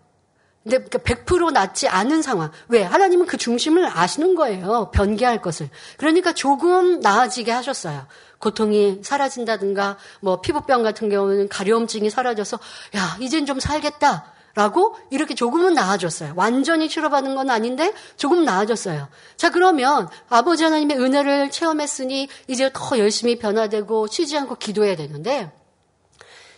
[0.67, 2.51] 근데 100% 그러니까 낫지 않은 상황.
[2.67, 2.83] 왜?
[2.83, 4.91] 하나님은 그 중심을 아시는 거예요.
[4.93, 5.69] 변개할 것을.
[5.97, 8.05] 그러니까 조금 나아지게 하셨어요.
[8.39, 12.59] 고통이 사라진다든가, 뭐 피부병 같은 경우는 가려움증이 사라져서,
[12.95, 14.33] 야, 이젠 좀 살겠다.
[14.55, 16.33] 라고 이렇게 조금은 나아졌어요.
[16.35, 19.07] 완전히 치료받은 건 아닌데 조금 나아졌어요.
[19.35, 25.51] 자, 그러면 아버지 하나님의 은혜를 체험했으니 이제 더 열심히 변화되고 쉬지 않고 기도해야 되는데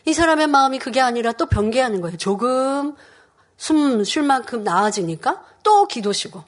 [0.06, 2.16] 이 사람의 마음이 그게 아니라 또 변개하는 거예요.
[2.16, 2.96] 조금
[3.60, 6.44] 숨 쉴 만큼 나아지니까 또 기도 쉬고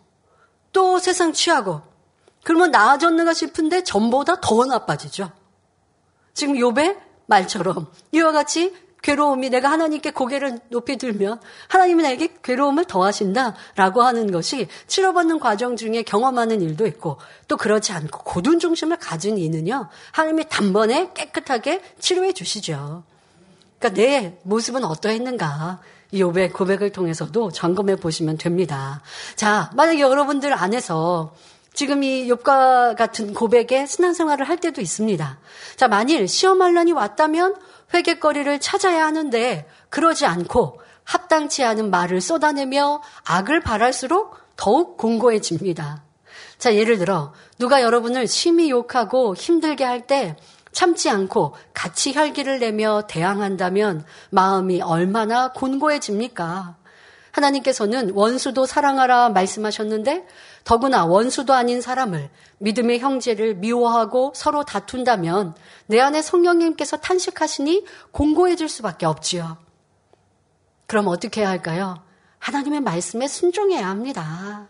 [0.72, 1.82] 또 세상 취하고
[2.44, 5.30] 그러면 나아졌는가 싶은데 전보다 더 나빠지죠.
[6.34, 6.98] 지금 요배
[7.28, 14.68] 말처럼 이와 같이 괴로움이 내가 하나님께 고개를 높이 들면 하나님이 나에게 괴로움을 더하신다라고 하는 것이
[14.88, 21.12] 치료받는 과정 중에 경험하는 일도 있고 또 그렇지 않고 고든 중심을 가진 이는요 하나님이 단번에
[21.14, 23.04] 깨끗하게 치료해 주시죠.
[23.80, 29.02] 그러니까 내 모습은 어떠했는가 이 고백, 고백을 통해서도 점검해 보시면 됩니다.
[29.36, 31.34] 자, 만약에 여러분들 안에서
[31.74, 35.40] 지금 이 욥과 같은 고백에 신앙생활을 할 때도 있습니다.
[35.78, 37.56] 자, 만일 시험할란이 왔다면
[37.94, 46.04] 회개거리를 찾아야 하는데 그러지 않고 합당치 않은 말을 쏟아내며 악을 바랄수록 더욱 공고해집니다.
[46.58, 50.36] 자, 예를 들어 누가 여러분을 심히 욕하고 힘들게 할 때
[50.72, 56.78] 참지 않고 같이 혈기를 내며 대항한다면 마음이 얼마나 곤고해집니까?
[57.32, 60.28] 하나님께서는 원수도 사랑하라 말씀하셨는데
[60.64, 62.30] 더구나 원수도 아닌 사람을
[62.60, 65.56] 믿음의 형제를 미워하고 서로 다툰다면
[65.88, 69.58] 내 안에 성령님께서 탄식하시니 공고해질 수밖에 없지요.
[70.88, 72.04] 그럼 어떻게 해야 할까요?
[72.40, 74.68] 하나님의 말씀에 순종해야 합니다.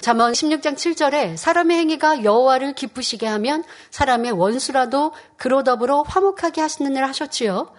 [0.00, 7.04] 잠언 16장 7절에 사람의 행위가 여호와를 기쁘시게 하면 사람의 원수라도 그로 더불어 화목하게 하시는 일
[7.04, 7.72] 하셨지요.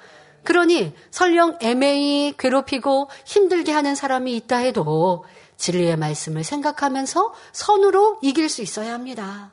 [0.43, 5.25] 그러니 설령 애매히 괴롭히고 힘들게 하는 사람이 있다 해도
[5.57, 9.51] 진리의 말씀을 생각하면서 선으로 이길 수 있어야 합니다.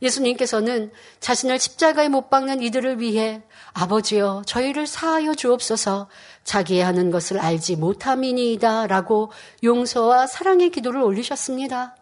[0.00, 6.08] 예수님께서는 자신을 십자가에 못 박는 이들을 위해 아버지여 저희를 사하여 주옵소서
[6.48, 9.30] 자기의 하는 것을 알지 못함이니이다 라고
[9.62, 11.94] 용서와 사랑의 기도를 올리셨습니다.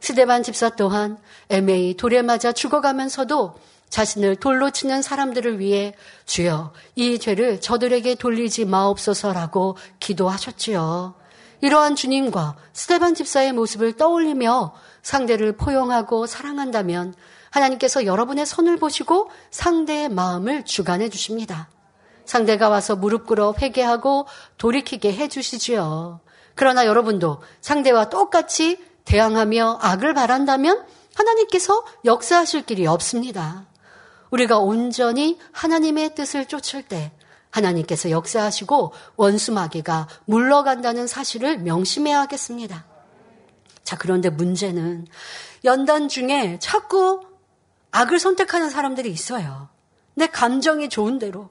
[0.00, 1.16] 스데반 집사 또한
[1.48, 3.54] 애매히 돌에 맞아 죽어가면서도
[3.88, 5.94] 자신을 돌로 치는 사람들을 위해
[6.26, 11.14] 주여 이 죄를 저들에게 돌리지 마옵소서라고 기도하셨지요.
[11.62, 17.14] 이러한 주님과 스테반 집사의 모습을 떠올리며 상대를 포용하고 사랑한다면
[17.48, 21.70] 하나님께서 여러분의 손을 보시고 상대의 마음을 주관해 주십니다.
[22.26, 24.26] 상대가 와서 무릎 꿇어 회개하고
[24.58, 26.20] 돌이키게 해 주시지요.
[26.54, 30.84] 그러나 여러분도 상대와 똑같이 대항하며 악을 바란다면
[31.14, 33.66] 하나님께서 역사하실 길이 없습니다.
[34.30, 37.12] 우리가 온전히 하나님의 뜻을 쫓을 때
[37.50, 42.84] 하나님께서 역사하시고 원수 마귀가 물러간다는 사실을 명심해야 하겠습니다.
[43.82, 45.06] 자, 그런데 문제는
[45.64, 47.20] 연단 중에 자꾸
[47.92, 49.68] 악을 선택하는 사람들이 있어요.
[50.14, 51.50] 내 감정이 좋은 대로,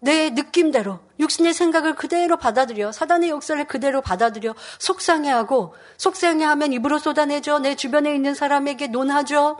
[0.00, 7.60] 내 느낌대로, 육신의 생각을 그대로 받아들여, 사단의 역사를 그대로 받아들여, 속상해하고, 속상해하면 입으로 쏟아내죠.
[7.60, 9.56] 내 주변에 있는 사람에게 논하죠.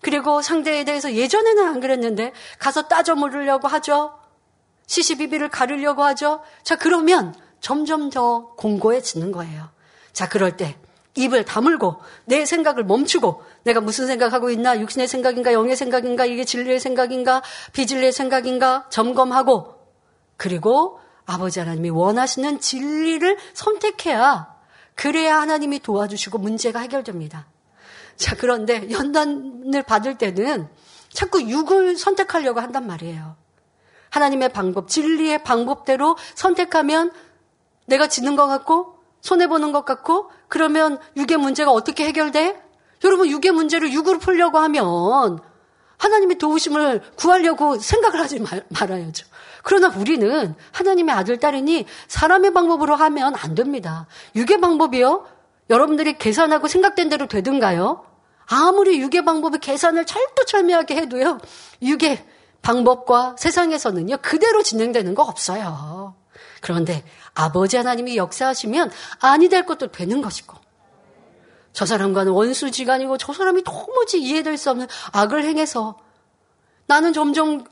[0.00, 4.18] 그리고 상대에 대해서 예전에는 안 그랬는데, 가서 따져 물으려고 하죠.
[4.86, 6.42] 시시비비를 가르려고 하죠.
[6.62, 9.68] 자, 그러면 점점 더 공고해지는 거예요.
[10.12, 10.76] 자, 그럴 때
[11.14, 11.96] 입을 다물고
[12.26, 18.12] 내 생각을 멈추고 내가 무슨 생각하고 있나 육신의 생각인가 영의 생각인가 이게 진리의 생각인가 비진리의
[18.12, 19.77] 생각인가 점검하고
[20.38, 24.56] 그리고 아버지 하나님이 원하시는 진리를 선택해야
[24.94, 27.46] 그래야 하나님이 도와주시고 문제가 해결됩니다.
[28.16, 30.68] 자, 그런데 연단을 받을 때는
[31.12, 33.36] 자꾸 육을 선택하려고 한단 말이에요.
[34.10, 37.12] 하나님의 방법, 진리의 방법대로 선택하면
[37.86, 42.60] 내가 지는 것 같고 손해보는 것 같고 그러면 육의 문제가 어떻게 해결돼?
[43.04, 45.38] 여러분 육의 문제를 육으로 풀려고 하면
[45.98, 49.26] 하나님의 도우심을 구하려고 생각을 하지 말, 말아야죠.
[49.62, 54.06] 그러나 우리는 하나님의 아들, 딸이니 사람의 방법으로 하면 안 됩니다.
[54.34, 55.26] 육의 방법이요?
[55.70, 58.04] 여러분들이 계산하고 생각된 대로 되든가요?
[58.46, 61.38] 아무리 육의 방법이 계산을 철두철미하게 해도요,
[61.82, 62.24] 육의
[62.62, 66.14] 방법과 세상에서는요, 그대로 진행되는 거 없어요.
[66.60, 70.56] 그런데 아버지 하나님이 역사하시면 아니 될 것도 되는 것이고,
[71.72, 75.98] 저 사람과는 원수지간이고 저 사람이 도무지 이해될 수 없는 악을 행해서
[76.86, 77.64] 나는 점점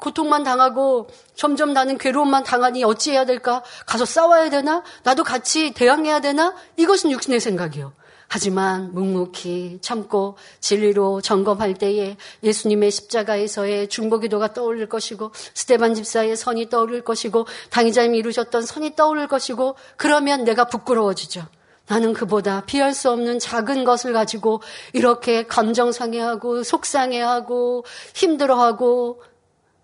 [0.00, 3.62] 고통만 당하고 점점 나는 괴로움만 당하니 어찌해야 될까?
[3.86, 4.82] 가서 싸워야 되나?
[5.02, 6.54] 나도 같이 대항해야 되나?
[6.76, 7.92] 이것은 육신의 생각이요.
[8.34, 17.04] 하지만 묵묵히 참고 진리로 점검할 때에 예수님의 십자가에서의 중보기도가 떠오를 것이고 스테반 집사의 선이 떠오를
[17.04, 21.46] 것이고 당의자님이 이루셨던 선이 떠오를 것이고 그러면 내가 부끄러워지죠.
[21.92, 24.62] 나는 그보다 피할 수 없는 작은 것을 가지고
[24.94, 29.22] 이렇게 감정 상해하고 속상해하고 힘들어하고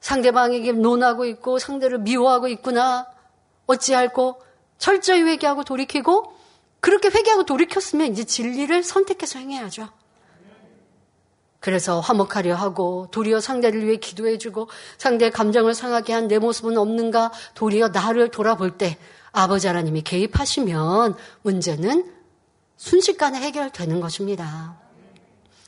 [0.00, 3.06] 상대방에게 논하고 있고 상대를 미워하고 있구나.
[3.66, 4.40] 어찌할꼬
[4.78, 6.32] 철저히 회개하고 돌이키고
[6.80, 9.90] 그렇게 회개하고 돌이켰으면 이제 진리를 선택해서 행해야죠.
[11.60, 17.88] 그래서 화목하려 하고 도리어 상대를 위해 기도해주고 상대의 감정을 상하게 한 내 모습은 없는가 도리어
[17.88, 18.96] 나를 돌아볼 때
[19.38, 22.12] 아버지 하나님이 개입하시면 문제는
[22.76, 24.76] 순식간에 해결되는 것입니다.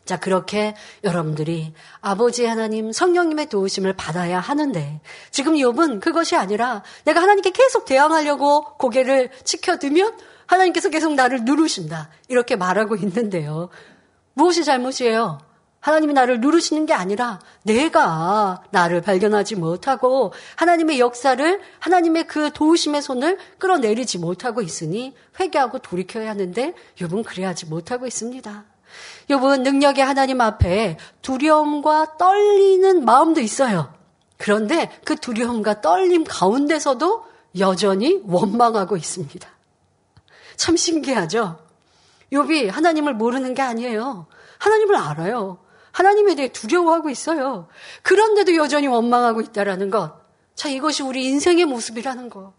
[0.05, 7.51] 자, 그렇게 여러분들이 아버지 하나님, 성령님의 도우심을 받아야 하는데, 지금 욥은 그것이 아니라 내가 하나님께
[7.51, 12.11] 계속 대항하려고 고개를 치켜두면 하나님께서 계속 나를 누르신다.
[12.27, 13.69] 이렇게 말하고 있는데요.
[14.35, 15.39] 무엇이 잘못이에요?
[15.81, 23.39] 하나님이 나를 누르시는 게 아니라 내가 나를 발견하지 못하고 하나님의 역사를 하나님의 그 도우심의 손을
[23.59, 28.65] 끌어내리지 못하고 있으니 회개하고 돌이켜야 하는데 욥은 그래야지 못하고 있습니다.
[29.31, 33.95] 욥은 능력의 하나님 앞에 두려움과 떨리는 마음도 있어요.
[34.37, 37.25] 그런데 그 두려움과 떨림 가운데서도
[37.59, 39.49] 여전히 원망하고 있습니다.
[40.57, 41.59] 참 신기하죠?
[42.33, 44.27] 욥이 하나님을 모르는 게 아니에요.
[44.59, 45.59] 하나님을 알아요.
[45.93, 47.69] 하나님에 대해 두려워하고 있어요.
[48.03, 50.21] 그런데도 여전히 원망하고 있다라는 것.
[50.55, 52.53] 자, 이것이 우리 인생의 모습이라는 것.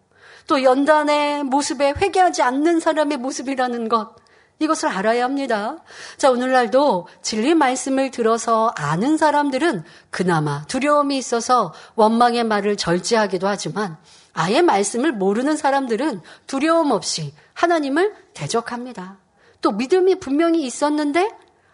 [0.48, 4.15] 또 연단의 모습에 회개하지 않는 사람의 모습이라는 것.
[4.60, 5.78] 이것을 알아야 합니다.
[6.17, 13.98] 자, 오늘날도 진리 말씀을 들어서 아는 사람들은 그나마 두려움이 있어서 원망의 말을 절제하기도 하지만
[14.34, 19.17] 아예 말씀을 모르는 사람들은 두려움 없이 하나님을 대적합니다.
[19.62, 21.30] 또 믿음이 분명히 있었는데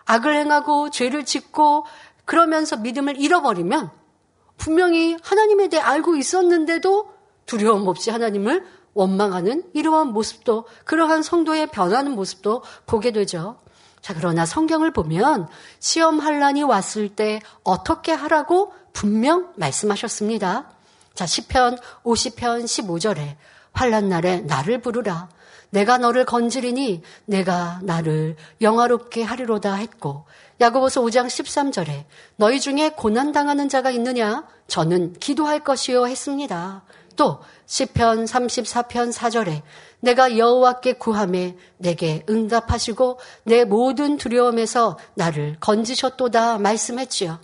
[0.08, 1.86] 악을 행하고 죄를 짓고
[2.26, 3.92] 그러면서 믿음을 잃어버리면
[4.58, 7.14] 분명히 하나님에 대해 알고 있었는데도
[7.46, 13.60] 두려움 없이 하나님을 원망하는 이러한 모습도 그러한 성도의 변하는 모습도 보게 되죠.
[14.02, 15.48] 자, 그러나 성경을 보면
[15.80, 20.72] 시험 환란이 왔을 때 어떻게 하라고 분명 말씀하셨습니다.
[21.14, 23.36] 자, 시편 50편 15절에
[23.74, 25.30] 환란 날에 나를 부르라.
[25.70, 30.26] 내가 너를 건지리니 내가 나를 영화롭게 하리로다 했고
[30.60, 36.84] 야고보서 5장 13절에 너희 중에 고난 당하는 자가 있느냐 저는 기도할 것이요 했습니다.
[37.16, 39.62] 또 시편 34편 4절에
[40.00, 47.40] 내가 여호와께 구함에 내게 응답하시고 내 모든 두려움에서 나를 건지셨도다 말씀했지요.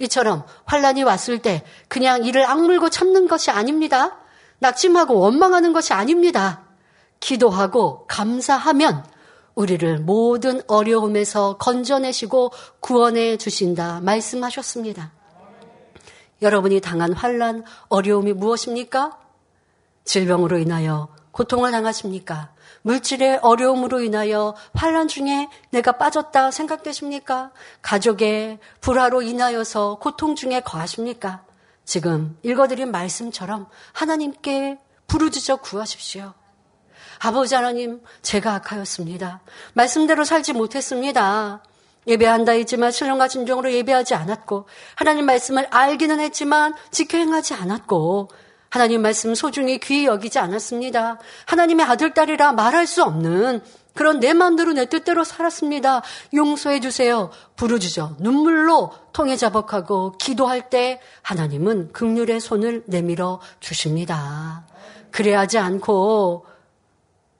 [0.00, 4.18] 이처럼 환란이 왔을 때 그냥 이를 악물고 참는 것이 아닙니다.
[4.58, 6.65] 낙심하고 원망하는 것이 아닙니다.
[7.26, 9.04] 기도하고 감사하면
[9.56, 15.10] 우리를 모든 어려움에서 건져내시고 구원해 주신다 말씀하셨습니다.
[16.40, 19.18] 여러분이 당한 환란, 어려움이 무엇입니까?
[20.04, 22.52] 질병으로 인하여 고통을 당하십니까?
[22.82, 27.50] 물질의 어려움으로 인하여 환란 중에 내가 빠졌다 생각되십니까?
[27.82, 31.44] 가족의 불화로 인하여서 고통 중에 거하십니까?
[31.84, 36.34] 지금 읽어드린 말씀처럼 하나님께 부르짖어 구하십시오.
[37.18, 39.40] 아버지 하나님, 제가 악하였습니다.
[39.74, 41.62] 말씀대로 살지 못했습니다.
[42.06, 48.28] 예배한다 했지만 신령과 진정으로 예배하지 않았고 하나님 말씀을 알기는 했지만 지켜 행하지 않았고
[48.70, 51.18] 하나님 말씀 소중히 귀히 여기지 않았습니다.
[51.46, 53.62] 하나님의 아들 딸이라 말할 수 없는
[53.94, 56.02] 그런 내 마음대로 내 뜻대로 살았습니다.
[56.34, 57.30] 용서해 주세요.
[57.56, 64.66] 부르짖어 눈물로 통해 자복하고 기도할 때 하나님은 극률의 손을 내밀어 주십니다.
[65.10, 66.44] 그래야지 않고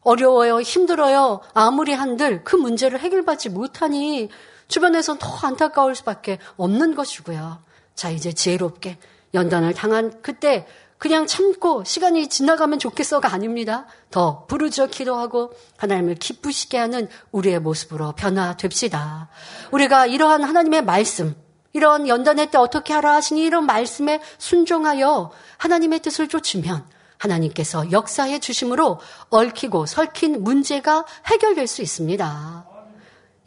[0.06, 1.40] 어려워요, 힘들어요.
[1.52, 4.28] 아무리 한들 그 문제를 해결받지 못하니
[4.68, 7.58] 주변에서 더 안타까울 수밖에 없는 것이고요.
[7.96, 8.98] 자, 이제 지혜롭게
[9.34, 13.86] 연단을 당한 그때 그냥 참고 시간이 지나가면 좋겠어가 아닙니다.
[14.12, 19.28] 더 부르짖어 기도하고 하나님을 기쁘시게 하는 우리의 모습으로 변화됩시다.
[19.72, 21.34] 우리가 이러한 하나님의 말씀,
[21.72, 26.84] 이런 연단의 때 어떻게 하라 하시니 이런 말씀에 순종하여 하나님의 뜻을 쫓으면
[27.18, 29.00] 하나님께서 역사해 주심으로
[29.30, 32.66] 얽히고 설킨 문제가 해결될 수 있습니다.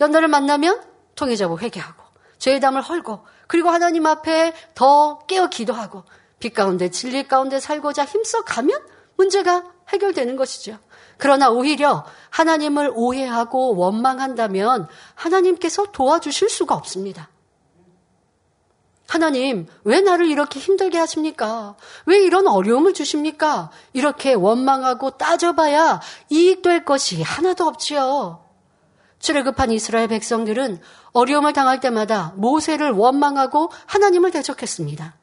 [0.02, 0.82] 연단을 만나면
[1.16, 2.04] 통해자고 회개하고
[2.38, 6.04] 죄의 담을 헐고 그리고 하나님 앞에 더 깨어 기도하고
[6.40, 8.82] 빛 가운데 진리 가운데 살고자 힘써 가면
[9.18, 10.78] 문제가 해결되는 것이죠.
[11.18, 17.30] 그러나 오히려 하나님을 오해하고 원망한다면 하나님께서 도와주실 수가 없습니다.
[19.10, 21.76] 하나님, 왜 나를 이렇게 힘들게 하십니까?
[22.06, 23.72] 왜 이런 어려움을 주십니까?
[23.92, 26.00] 이렇게 원망하고 따져봐야
[26.30, 28.46] 이익될 것이 하나도 없지요.
[29.18, 30.80] 출애굽한 이스라엘 백성들은
[31.14, 35.16] 어려움을 당할 때마다 모세를 원망하고 하나님을 대적했습니다.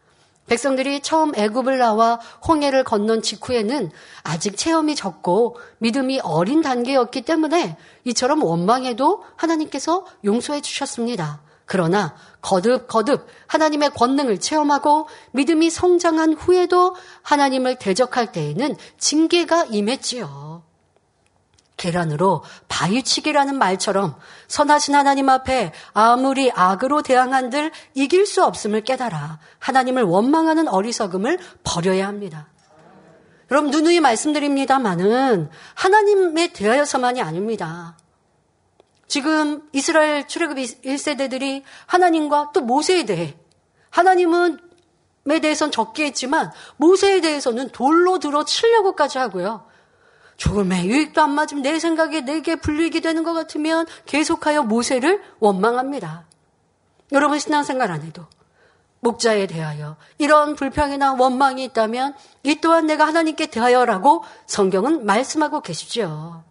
[0.48, 3.92] 백성들이 처음 애굽을 나와 홍해를 건넌 직후에는
[4.24, 11.45] 아직 체험이 적고 믿음이 어린 단계였기 때문에 이처럼 원망해도 하나님께서 용서해 주셨습니다.
[11.66, 20.62] 그러나 거듭 거듭 하나님의 권능을 체험하고 믿음이 성장한 후에도 하나님을 대적할 때에는 징계가 임했지요.
[21.76, 24.16] 계란으로 바위치기라는 말처럼
[24.48, 32.48] 선하신 하나님 앞에 아무리 악으로 대항한들 이길 수 없음을 깨달아 하나님을 원망하는 어리석음을 버려야 합니다.
[33.50, 37.96] 여러분 누누이 말씀드립니다만은 하나님에 대하여서만이 아닙니다.
[39.06, 43.36] 지금 이스라엘 출애굽 1세대들이 하나님과 또 모세에 대해
[43.90, 44.60] 하나님은
[45.28, 49.66] 에 대해서는 적게 했지만 모세에 대해서는 돌로 들어 치려고까지 하고요.
[50.36, 56.26] 조금의 유익도 안 맞으면 내 생각에 내게 불리게 되는 것 같으면 계속하여 모세를 원망합니다.
[57.12, 58.26] 여러분 신앙생활 안에도
[59.00, 66.44] 목자에 대하여 이런 불평이나 원망이 있다면 이 또한 내가 하나님께 대하여라고 성경은 말씀하고 계시죠.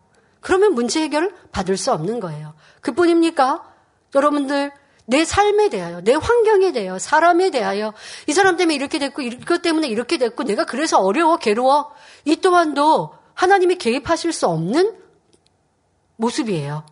[0.45, 2.53] 그러면 문제 해결을 받을 수 없는 거예요.
[2.81, 3.63] 그뿐입니까?
[4.13, 4.71] 여러분들
[5.05, 7.95] 내 삶에 대하여, 내 환경에 대하여, 사람에 대하여,
[8.27, 11.91] 이 사람 때문에 이렇게 됐고, 이것 때문에 이렇게 됐고, 내가 그래서 어려워, 괴로워.
[12.25, 14.95] 이 또한도 하나님이 개입하실 수 없는
[16.17, 16.85] 모습이에요.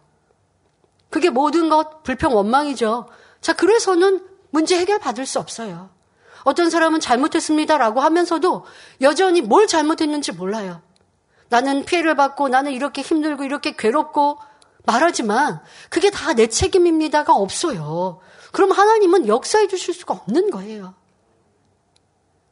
[1.12, 3.08] 그게 모든 것 불평 원망이죠.
[3.40, 5.92] 자, 그래서는 문제 해결 받을 수 없어요.
[6.44, 8.66] 어떤 사람은 잘못했습니다라고 하면서도
[9.02, 10.82] 여전히 뭘 잘못했는지 몰라요.
[11.54, 14.40] 나는 피해를 받고 나는 이렇게 힘들고 이렇게 괴롭고
[14.86, 18.20] 말하지만 그게 다 내 책임입니다가 없어요.
[18.52, 20.96] 그럼 하나님은 역사해 주실 수가 없는 거예요.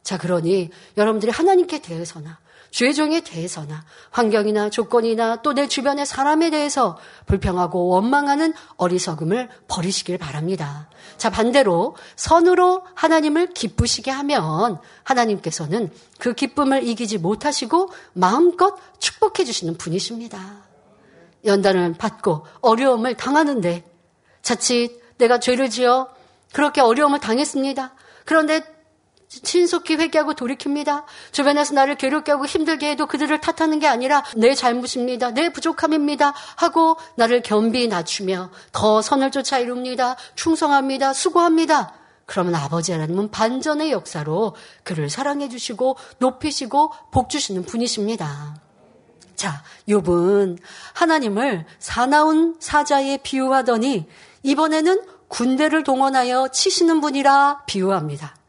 [0.04, 2.38] 자, 그러니 여러분들이 하나님께 대해서나
[2.70, 10.90] 죄종에 대해서나 환경이나 조건이나 또 내 주변의 사람에 대해서 불평하고 원망하는 어리석음을 버리시길 바랍니다.
[11.22, 20.64] 자, 반대로 선으로 하나님을 기쁘시게 하면 하나님께서는 그 기쁨을 이기지 못하시고 마음껏 축복해 주시는 분이십니다.
[21.46, 23.84] 연단을 받고 어려움을 당하는데
[24.42, 26.08] 자칫 내가 죄를 지어
[26.54, 27.94] 그렇게 어려움을 당했습니다.
[28.26, 28.64] 그런데
[29.44, 31.06] 신속히 회개하고 돌이킵니다.
[31.32, 35.32] 주변에서 나를 괴롭게 하고 힘들게 해도 그들을 탓하는 게 아니라 내 잘못입니다.
[35.32, 36.34] 내 부족함입니다.
[36.58, 40.18] 하고 나를 겸비 낮추며 더 선을 쫓아 이룹니다.
[40.36, 41.14] 충성합니다.
[41.14, 41.94] 수고합니다.
[42.26, 48.56] 그러면 아버지 하나님은 반전의 역사로 그를 사랑해 주시고 높이시고 복 주시는 분이십니다.
[49.36, 50.58] 자, 욥은
[50.94, 54.08] 하나님을 사나운 사자에 비유하더니
[54.44, 58.41] 이번에는 군대를 동원하여 치시는 분이라 비유합니다.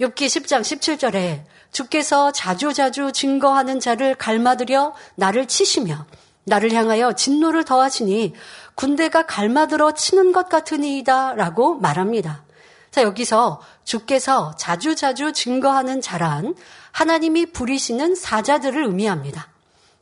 [0.00, 6.06] 욥기 10장 17절에 주께서 자주자주 증거하는 자를 갈마들여 나를 치시며
[6.44, 8.32] 나를 향하여 진노를 더하시니
[8.74, 12.44] 군대가 갈마들어 치는 것 같으니이다 라고 말합니다.
[12.90, 16.54] 자, 여기서 주께서 자주자주 증거하는 자란
[16.92, 19.48] 하나님이 부리시는 사자들을 의미합니다.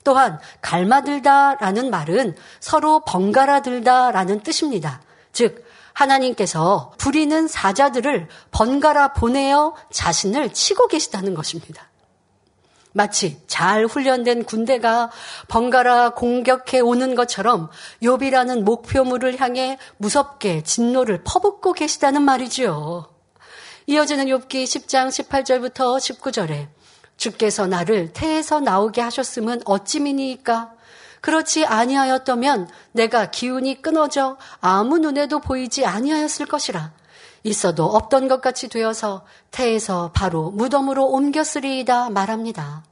[0.05, 5.03] 또한 갈마들다 라는 말은 서로 번갈아 들다 라는 뜻입니다.
[5.33, 5.68] 즉
[5.99, 11.89] 하나님께서 부리는 사자들을 번갈아 보내어 자신을 치고 계시다는 것입니다.
[12.93, 15.11] 마치 잘 훈련된 군대가
[15.49, 17.69] 번갈아 공격해 오는 것처럼
[18.03, 23.09] 욥이라는 목표물을 향해 무섭게 진노를 퍼붓고 계시다는 말이지요.
[23.87, 26.69] 이어지는 욥기 10장 18절부터 19절에
[27.17, 30.73] 주께서 나를 태에서 나오게 하셨음은 어찌미니이까
[31.21, 36.93] 그렇지 아니하였다면 내가 기운이 끊어져 아무 눈에도 보이지 아니하였을 것이라.
[37.45, 42.85] 있어도 없던 것 같이 되어서 태에서 바로 무덤으로 옮겼으리이다 말합니다.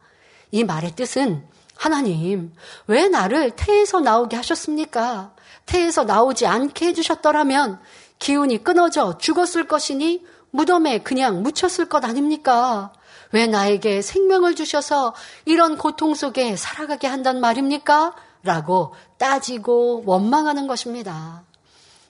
[0.50, 1.44] 이 말의 뜻은
[1.76, 2.54] 하나님,
[2.86, 5.34] 왜 나를 태에서 나오게 하셨습니까?
[5.66, 7.80] 태에서 나오지 않게 해주셨더라면
[8.18, 12.92] 기운이 끊어져 죽었을 것이니 무덤에 그냥 묻혔을 것 아닙니까?
[13.32, 15.14] 왜 나에게 생명을 주셔서
[15.44, 18.14] 이런 고통 속에 살아가게 한단 말입니까?
[18.42, 21.42] 라고 따지고 원망하는 것입니다.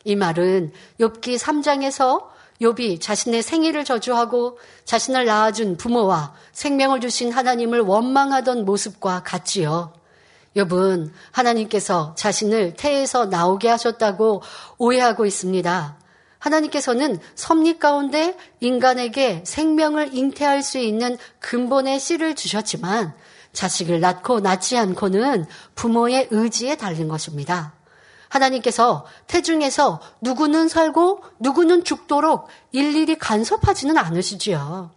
[0.05, 2.27] 이 말은 욥기 3장에서
[2.61, 9.93] 욥이 자신의 생일을 저주하고 자신을 낳아준 부모와 생명을 주신 하나님을 원망하던 모습과 같지요.
[10.57, 14.43] 욥은 하나님께서 자신을 태에서 나오게 하셨다고
[14.79, 16.06] 오해하고 있습니다.
[16.47, 23.15] 하나님께서는 섭리 가운데 인간에게 생명을 잉태할 수 있는 근본의 씨를 주셨지만
[23.53, 27.75] 자식을 낳고 낳지 않고는 부모의 의지에 달린 것입니다.
[28.29, 34.91] 하나님께서 태중에서 누구는 살고 누구는 죽도록 일일이 간섭하지는 않으시지요.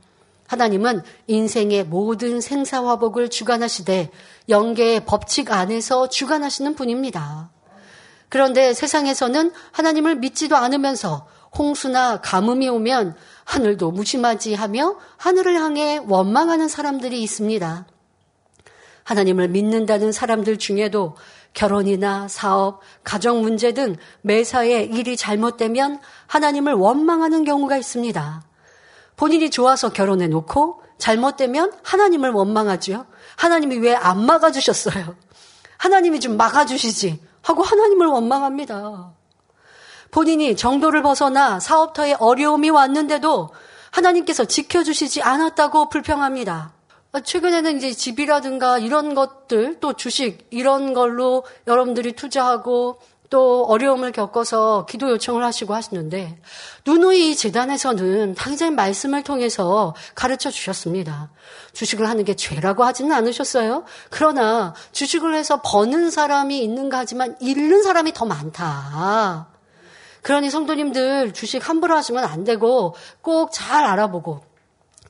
[0.47, 4.11] 하나님은 인생의 모든 생사화복을 주관하시되
[4.49, 7.51] 영계의 법칙 안에서 주관하시는 분입니다.
[8.29, 11.27] 그런데 세상에서는 하나님을 믿지도 않으면서
[11.57, 17.87] 홍수나 가뭄이 오면 하늘도 무심하지 하며 하늘을 향해 원망하는 사람들이 있습니다.
[19.03, 21.15] 하나님을 믿는다는 사람들 중에도
[21.53, 28.43] 결혼이나 사업, 가정 문제 등 매사에 일이 잘못되면 하나님을 원망하는 경우가 있습니다.
[29.15, 33.05] 본인이 좋아서 결혼해 놓고 잘못되면 하나님을 원망하죠.
[33.37, 35.15] 하나님이 왜 안 막아주셨어요?
[35.77, 39.13] 하나님이 좀 막아주시지 하고 하나님을 원망합니다.
[40.11, 43.49] 본인이 정도를 벗어나 사업터에 어려움이 왔는데도
[43.91, 46.73] 하나님께서 지켜주시지 않았다고 불평합니다.
[47.23, 52.99] 최근에는 이제 집이라든가 이런 것들 또 주식 이런 걸로 여러분들이 투자하고
[53.29, 56.39] 또 어려움을 겪어서 기도 요청을 하시고 하시는데
[56.85, 61.29] 누누이 재단에서는 당장 말씀을 통해서 가르쳐 주셨습니다.
[61.73, 63.85] 주식을 하는 게 죄라고 하지는 않으셨어요.
[64.09, 69.58] 그러나 주식을 해서 버는 사람이 있는가 하지만 잃는 사람이 더 많다.
[70.21, 74.41] 그러니 성도님들 주식 함부로 하시면 안 되고 꼭 잘 알아보고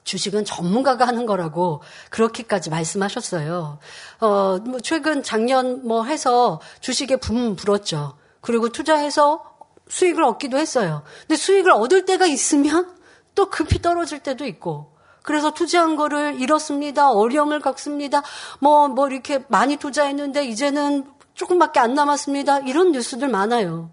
[0.04, 3.80] 주식은 전문가가 하는 거라고 그렇게까지 말씀하셨어요.
[4.22, 8.18] 어, 뭐 최근 작년 뭐 해서 주식에 붐 불었죠.
[8.42, 9.44] 그리고 투자해서
[9.88, 11.04] 수익을 얻기도 했어요.
[11.22, 12.96] 근데 수익을 얻을 때가 있으면
[13.36, 14.96] 또 급히 떨어질 때도 있고.
[15.22, 17.12] 그래서 투자한 거를 잃었습니다.
[17.12, 18.24] 어려움을 겪습니다.
[18.60, 21.06] 뭐, 뭐 이렇게 많이 투자했는데 이제는
[21.36, 22.60] 조금밖에 안 남았습니다.
[22.60, 23.92] 이런 뉴스들 많아요.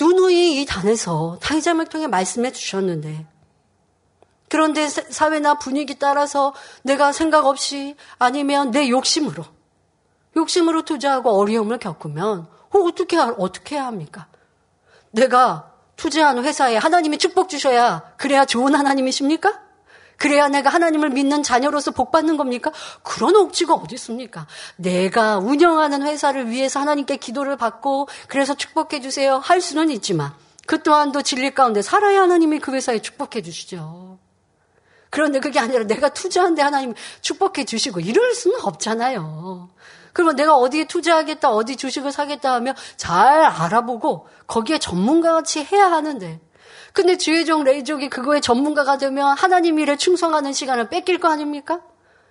[0.00, 3.26] 누누이 이 단에서 타이잠을 통해 말씀해 주셨는데
[4.48, 9.44] 그런데 사회나 분위기 따라서 내가 생각 없이 아니면 내 욕심으로
[10.36, 14.28] 욕심으로 투자하고 어려움을 겪으면 어, 어떻게 어떻게 해야 합니까?
[15.10, 19.65] 내가 투자한 회사에 하나님이 축복 주셔야 그래야 좋은 하나님이십니까?
[20.16, 22.72] 그래야 내가 하나님을 믿는 자녀로서 복 받는 겁니까?
[23.02, 24.46] 그런 억지가 어디 있습니까?
[24.76, 30.32] 내가 운영하는 회사를 위해서 하나님께 기도를 받고 그래서 축복해 주세요 할 수는 있지만
[30.66, 34.18] 그 또한도 진리 가운데 살아야 하나님이 그 회사에 축복해 주시죠.
[35.10, 39.70] 그런데 그게 아니라 내가 투자한데 하나님 축복해 주시고 이럴 수는 없잖아요.
[40.12, 46.40] 그러면 내가 어디에 투자하겠다, 어디 주식을 사겠다 하면 잘 알아보고 거기에 전문가같이 해야 하는데.
[46.96, 51.82] 근데 주의종 레이족이 그거에 전문가가 되면 하나님 일에 충성하는 시간을 뺏길 거 아닙니까?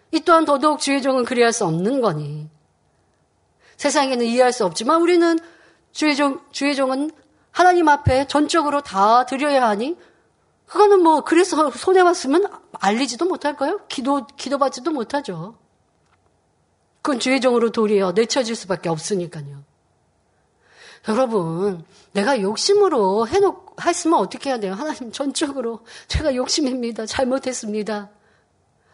[0.10, 2.50] 이 또한 더더욱 주의종은 그리할 수 없는 거니.
[3.78, 5.38] 세상에는 이해할 수 없지만 우리는
[5.92, 7.12] 주의종, 주의종은
[7.52, 9.96] 하나님 앞에 전적으로 다 드려야 하니
[10.66, 12.48] 그거는 뭐 그래서 손해 봤으면
[12.80, 13.82] 알리지도 못할까요?
[13.88, 15.60] 기도 기도받지도 못하죠.
[17.04, 19.64] 그건 주의종으로 도리어 내쳐질 수밖에 없으니까요.
[21.08, 24.74] 여러분, 내가 욕심으로 해놓, 했으면 어떻게 해야 돼요?
[24.74, 27.06] 하나님 전적으로 제가 욕심입니다.
[27.06, 28.10] 잘못했습니다.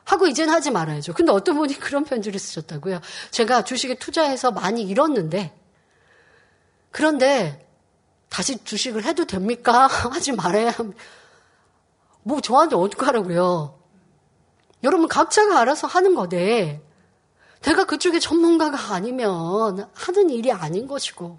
[0.03, 1.13] 하고 이젠 하지 말아야죠.
[1.13, 2.99] 근데 어떤 분이 그런 편지를 쓰셨다고요.
[3.31, 5.57] 제가 주식에 투자해서 많이 잃었는데,
[6.91, 7.67] 그런데
[8.29, 9.87] 다시 주식을 해도 됩니까?
[10.11, 10.73] 하지 말아야.
[12.23, 13.79] 뭐 저한테 어떡하라고요.
[14.83, 16.81] 여러분 각자가 알아서 하는 거데
[17.61, 21.37] 내가 그쪽에 전문가가 아니면 하는 일이 아닌 것이고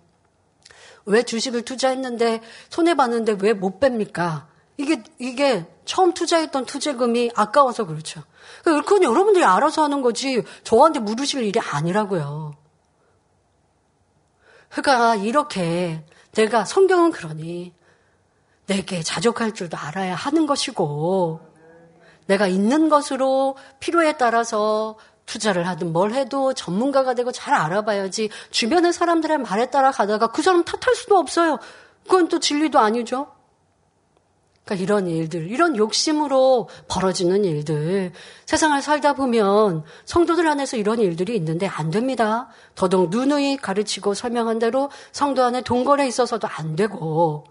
[1.05, 2.41] 왜 주식을 투자했는데
[2.71, 4.47] 손해 봤는데 왜 못 뺍니까?
[4.77, 8.23] 이게 이게 처음 투자했던 투자금이 아까워서 그렇죠.
[8.65, 12.57] 그건 여러분들이 알아서 하는 거지 저한테 물으실 일이 아니라고요.
[14.71, 17.75] 그러니까 이렇게 내가 성경은 그러니
[18.67, 21.41] 내게 자족할 줄도 알아야 하는 것이고
[22.27, 24.97] 내가 있는 것으로 필요에 따라서
[25.33, 30.63] 투자를 하든 뭘 해도 전문가가 되고 잘 알아봐야지 주변의 사람들의 말에 따라 가다가 그 사람
[30.63, 31.59] 탓할 수도 없어요.
[32.05, 33.29] 그건 또 진리도 아니죠.
[34.65, 38.13] 그러니까 이런 일들, 이런 욕심으로 벌어지는 일들,
[38.45, 42.49] 세상을 살다 보면 성도들 안에서 이런 일들이 있는데 안 됩니다.
[42.75, 47.45] 더더욱 누누이 가르치고 설명한 대로 성도 안에 동거래 있어서도 안 되고,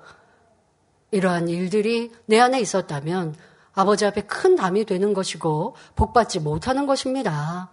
[1.09, 3.35] 이러한 일들이 내 안에 있었다면
[3.73, 7.71] 아버지 앞에 큰 담이 되는 것이고 복받지 못하는 것입니다.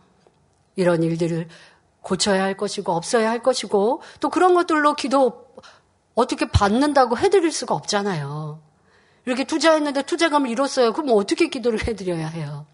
[0.77, 1.49] 이런 일들을
[2.03, 5.49] 고쳐야 할 것이고 없어야 할 것이고 또 그런 것들로 기도
[6.15, 8.61] 어떻게 받는다고 해드릴 수가 없잖아요.
[9.27, 10.93] 이렇게 투자했는데 투자금을 잃었어요.
[10.93, 12.67] 그럼 어떻게 기도를 해드려야 해요?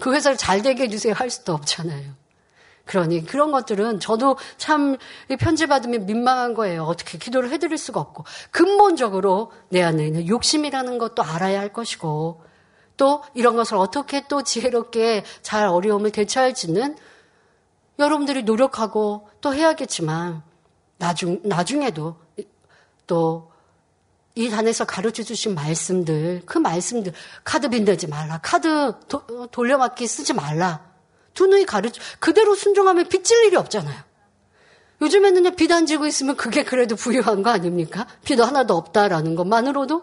[0.00, 2.14] 그 회사를 잘 되게 해주세요 할 수도 없잖아요.
[2.86, 4.96] 그러니 그런 것들은 저도 참
[5.38, 6.84] 편지 받으면 민망한 거예요.
[6.84, 12.42] 어떻게 기도를 해드릴 수가 없고 근본적으로 내 안에 있는 욕심이라는 것도 알아야 할 것이고
[12.96, 16.96] 또 이런 것을 어떻게 또 지혜롭게 잘 어려움을 대처할지는
[17.98, 20.42] 여러분들이 노력하고 또 해야겠지만
[20.98, 22.16] 나중 나중에도
[23.06, 23.56] 또
[24.38, 27.12] 이 단에서 가르쳐 주신 말씀들, 그 말씀들,
[27.42, 30.84] 카드 빈대지 말라, 카드 도, 돌려막기 쓰지 말라.
[31.36, 33.96] 두누이 가르쳐, 그대로 순종하면 빚질 일이 없잖아요.
[35.00, 38.08] 요즘에는 빚안 지고 있으면 그게 그래도 부유한 거 아닙니까?
[38.24, 40.02] 빚도 하나도 없다라는 것만으로도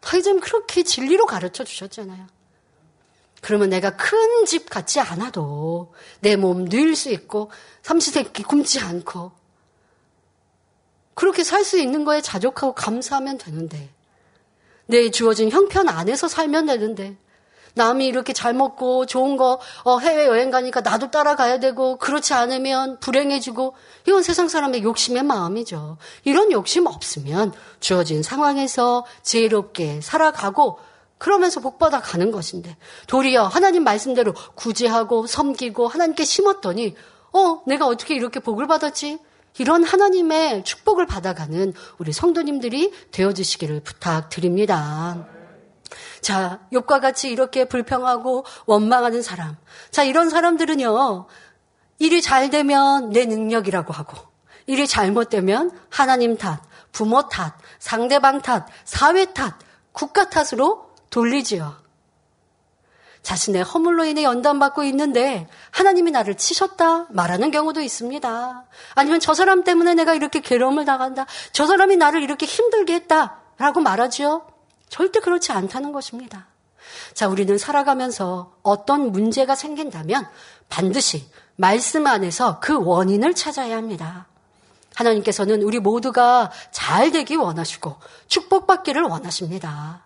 [0.00, 2.26] 다 이제 그렇게 진리로 가르쳐 주셨잖아요.
[3.40, 7.50] 그러면 내가 큰집 같지 않아도 내 몸 누일 수 있고
[7.82, 9.32] 삼시세끼 굶지 않고
[11.14, 13.90] 그렇게 살 수 있는 거에 자족하고 감사하면 되는데
[14.86, 17.16] 내 주어진 형편 안에서 살면 되는데
[17.74, 22.98] 남이 이렇게 잘 먹고 좋은 거 어, 해외 여행 가니까 나도 따라가야 되고 그렇지 않으면
[23.00, 23.74] 불행해지고
[24.06, 25.96] 이건 세상 사람의 욕심의 마음이죠.
[26.24, 30.78] 이런 욕심 없으면 주어진 상황에서 지혜롭게 살아가고
[31.18, 36.96] 그러면서 복받아 가는 것인데 도리어 하나님 말씀대로 구제하고 섬기고 하나님께 심었더니
[37.32, 39.18] 어 내가 어떻게 이렇게 복을 받았지?
[39.58, 45.41] 이런 하나님의 축복을 받아가는 우리 성도님들이 되어주시기를 부탁드립니다.
[46.22, 49.56] 자, 욕과 같이 이렇게 불평하고 원망하는 사람.
[49.90, 51.26] 자, 이런 사람들은요,
[51.98, 54.16] 일이 잘 되면 내 능력이라고 하고,
[54.66, 56.62] 일이 잘못되면 하나님 탓,
[56.92, 59.54] 부모 탓, 상대방 탓, 사회 탓,
[59.90, 61.82] 국가 탓으로 돌리지요.
[63.22, 68.64] 자신의 허물로 인해 연단받고 있는데 하나님이 나를 치셨다 말하는 경우도 있습니다.
[68.94, 71.26] 아니면 저 사람 때문에 내가 이렇게 괴로움을 당한다.
[71.52, 73.38] 저 사람이 나를 이렇게 힘들게 했다.
[73.58, 74.51] 라고 말하지요.
[74.92, 76.48] 절대 그렇지 않다는 것입니다.
[77.14, 80.28] 자, 우리는 살아가면서 어떤 문제가 생긴다면
[80.68, 81.26] 반드시
[81.56, 84.26] 말씀 안에서 그 원인을 찾아야 합니다.
[84.94, 90.04] 하나님께서는 우리 모두가 잘 되기 원하시고 축복받기를 원하십니다.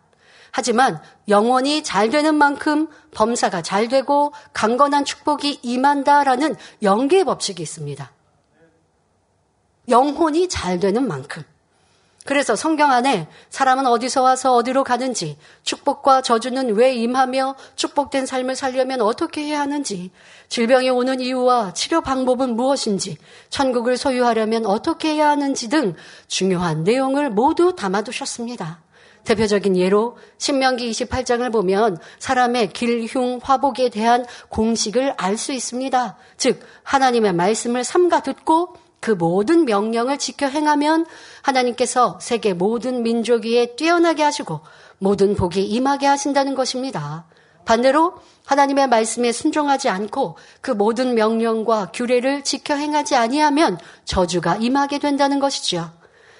[0.52, 8.12] 하지만 영원히 잘 되는 만큼 범사가 잘 되고 강건한 축복이 임한다라는 연계의 법칙이 있습니다.
[9.88, 11.42] 영혼이 잘 되는 만큼.
[12.26, 19.00] 그래서 성경 안에 사람은 어디서 와서 어디로 가는지, 축복과 저주는 왜 임하며 축복된 삶을 살려면
[19.00, 20.10] 어떻게 해야 하는지,
[20.48, 23.16] 질병이 오는 이유와 치료 방법은 무엇인지,
[23.48, 25.94] 천국을 소유하려면 어떻게 해야 하는지 등
[26.26, 28.80] 중요한 내용을 모두 담아두셨습니다.
[29.22, 36.16] 대표적인 예로 신명기 28장을 보면 사람의 길흉 화복에 대한 공식을 알 수 있습니다.
[36.38, 41.06] 즉 하나님의 말씀을 삼가 듣고 그 모든 명령을 지켜 행하면
[41.42, 44.60] 하나님께서 세계 모든 민족 위에 뛰어나게 하시고
[44.98, 47.26] 모든 복이 임하게 하신다는 것입니다.
[47.64, 55.40] 반대로 하나님의 말씀에 순종하지 않고 그 모든 명령과 규례를 지켜 행하지 아니하면 저주가 임하게 된다는
[55.40, 55.90] 것이지요.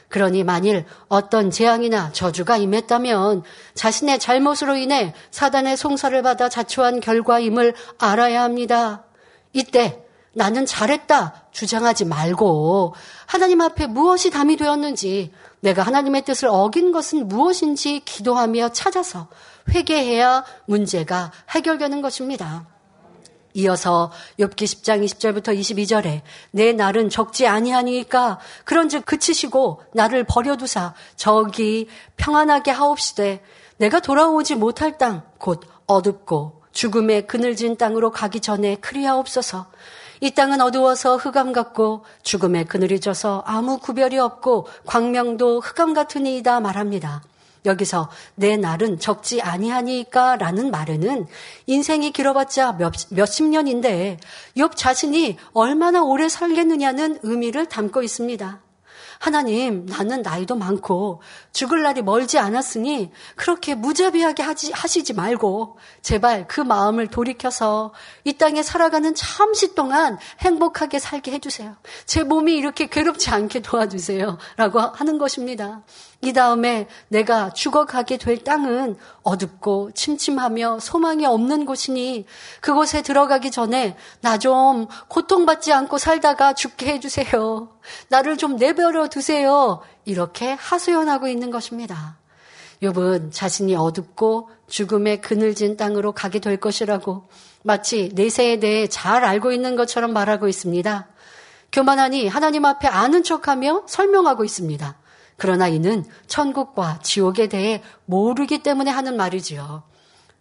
[0.09, 3.43] 그러니 만일 어떤 재앙이나 저주가 임했다면
[3.75, 9.05] 자신의 잘못으로 인해 사단의 송사를 받아 자초한 결과임을 알아야 합니다.
[9.53, 10.06] 이때
[10.37, 18.03] 나는 잘했다 주장하지 말고 하나님 앞에 무엇이 담이 되었는지 내가 하나님의 뜻을 어긴 것은 무엇인지
[18.05, 19.29] 기도하며 찾아서
[19.71, 22.67] 회개해야 문제가 해결되는 것입니다.
[23.55, 26.21] 이어서 욥기 10장 20절부터 22절에
[26.51, 33.43] 내 날은 적지 아니하니까 그런즉 그치시고 나를 버려두사 저기 평안하게 하옵시되
[33.79, 39.69] 내가 돌아오지 못할 땅 곧 어둡고 죽음의 그늘진 땅으로 가기 전에 그리하옵소서
[40.21, 47.23] 이 땅은 어두워서 흑암 같고 죽음의 그늘이 져서 아무 구별이 없고 광명도 흑암 같으니이다 말합니다.
[47.67, 51.27] 여기서 내 날은 적지 아니하니까 라는 말에는
[51.67, 54.19] 인생이 길어봤자 몇, 몇십 년인데
[54.57, 58.66] 욥 자신이 얼마나 오래 살겠느냐는 의미를 담고 있습니다.
[59.19, 66.61] 하나님, 나는 나이도 많고 죽을 날이 멀지 않았으니 그렇게 무자비하게 하지, 하시지 말고 제발 그
[66.61, 67.93] 마음을 돌이켜서
[68.25, 71.77] 이 땅에 살아가는 잠시 동안 행복하게 살게 해주세요.
[72.05, 74.39] 제 몸이 이렇게 괴롭지 않게 도와주세요.
[74.57, 75.83] 라고 하는 것입니다.
[76.23, 82.25] 이 다음에 내가 죽어가게 될 땅은 어둡고 침침하며 소망이 없는 곳이니
[82.61, 87.69] 그곳에 들어가기 전에 나 좀 고통받지 않고 살다가 죽게 해주세요.
[88.09, 89.81] 나를 좀 내버려 두세요.
[90.05, 92.17] 이렇게 하소연하고 있는 것입니다.
[92.83, 97.29] 욥은 자신이 어둡고 죽음의 그늘진 땅으로 가게 될 것이라고
[97.63, 101.09] 마치 내세에 대해 잘 알고 있는 것처럼 말하고 있습니다.
[101.73, 104.97] 교만하니 하나님 앞에 아는 척하며 설명하고 있습니다.
[105.37, 109.83] 그러나 이는 천국과 지옥에 대해 모르기 때문에 하는 말이지요.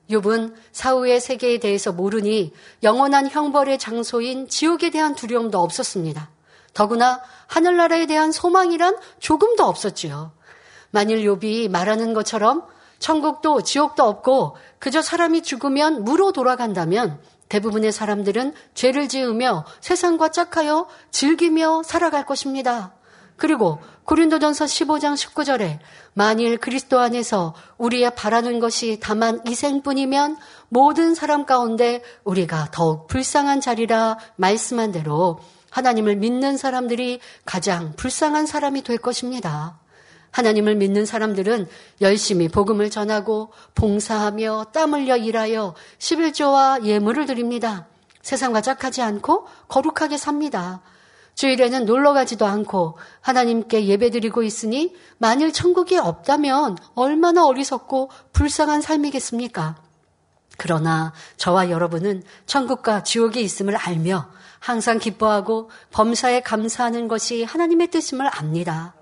[0.09, 6.29] 욥은 사후의 세계에 대해서 모르니 영원한 형벌의 장소인 지옥에 대한 두려움도 없었습니다.
[6.73, 10.31] 더구나 하늘나라에 대한 소망이란 조금도 없었지요.
[10.91, 12.63] 만일 욥이 말하는 것처럼
[12.99, 17.19] 천국도 지옥도 없고 그저 사람이 죽으면 무로 돌아간다면
[17.49, 22.93] 대부분의 사람들은 죄를 지으며 세상과 짝하여 즐기며 살아갈 것입니다.
[23.37, 25.79] 그리고 고린도전서 15장 19절에
[26.13, 30.37] 만일 그리스도 안에서 우리의 바라는 것이 다만 이생뿐이면
[30.69, 35.39] 모든 사람 가운데 우리가 더욱 불쌍한 자리라 말씀한 대로
[35.71, 39.79] 하나님을 믿는 사람들이 가장 불쌍한 사람이 될 것입니다.
[40.29, 41.67] 하나님을 믿는 사람들은
[42.01, 47.87] 열심히 복음을 전하고 봉사하며 땀 흘려 일하여 11조와 예물을 드립니다.
[48.21, 50.81] 세상과 짝하지 않고 거룩하게 삽니다.
[51.35, 59.75] 주일에는 놀러 가지도 않고 하나님께 예배드리고 있으니 만일 천국이 없다면 얼마나 어리석고 불쌍한 삶이겠습니까?
[60.57, 64.29] 그러나 저와 여러분은 천국과 지옥이 있음을 알며
[64.59, 68.95] 항상 기뻐하고 범사에 감사하는 것이 하나님의 뜻임을 압니다.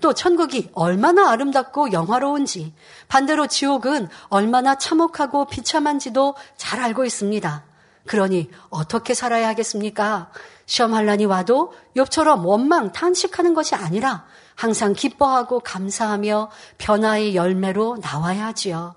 [0.00, 2.72] 또 천국이 얼마나 아름답고 영화로운지
[3.08, 7.64] 반대로 지옥은 얼마나 참혹하고 비참한지도 잘 알고 있습니다.
[8.06, 10.30] 그러니 어떻게 살아야 하겠습니까?
[10.70, 16.48] 시험 한란이 와도 욥처럼 원망 탄식하는 것이 아니라 항상 기뻐하고 감사하며
[16.78, 18.94] 변화의 열매로 나와야 하지요.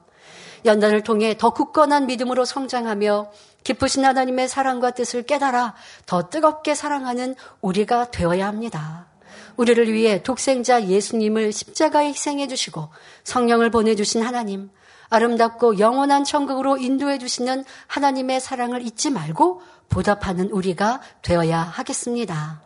[0.66, 3.32] 연단을 통해 더 굳건한 믿음으로 성장하며
[3.64, 5.74] 기쁘신 하나님의 사랑과 뜻을 깨달아
[6.06, 9.08] 더 뜨겁게 사랑하는 우리가 되어야 합니다.
[9.58, 12.90] 우리를 위해 독생자 예수님을 십자가에 희생해 주시고
[13.24, 14.70] 성령을 보내주신 하나님,
[15.10, 22.62] 아름답고 영원한 천국으로 인도해 주시는 하나님의 사랑을 잊지 말고 보답하는 우리가 되어야 하겠습니다.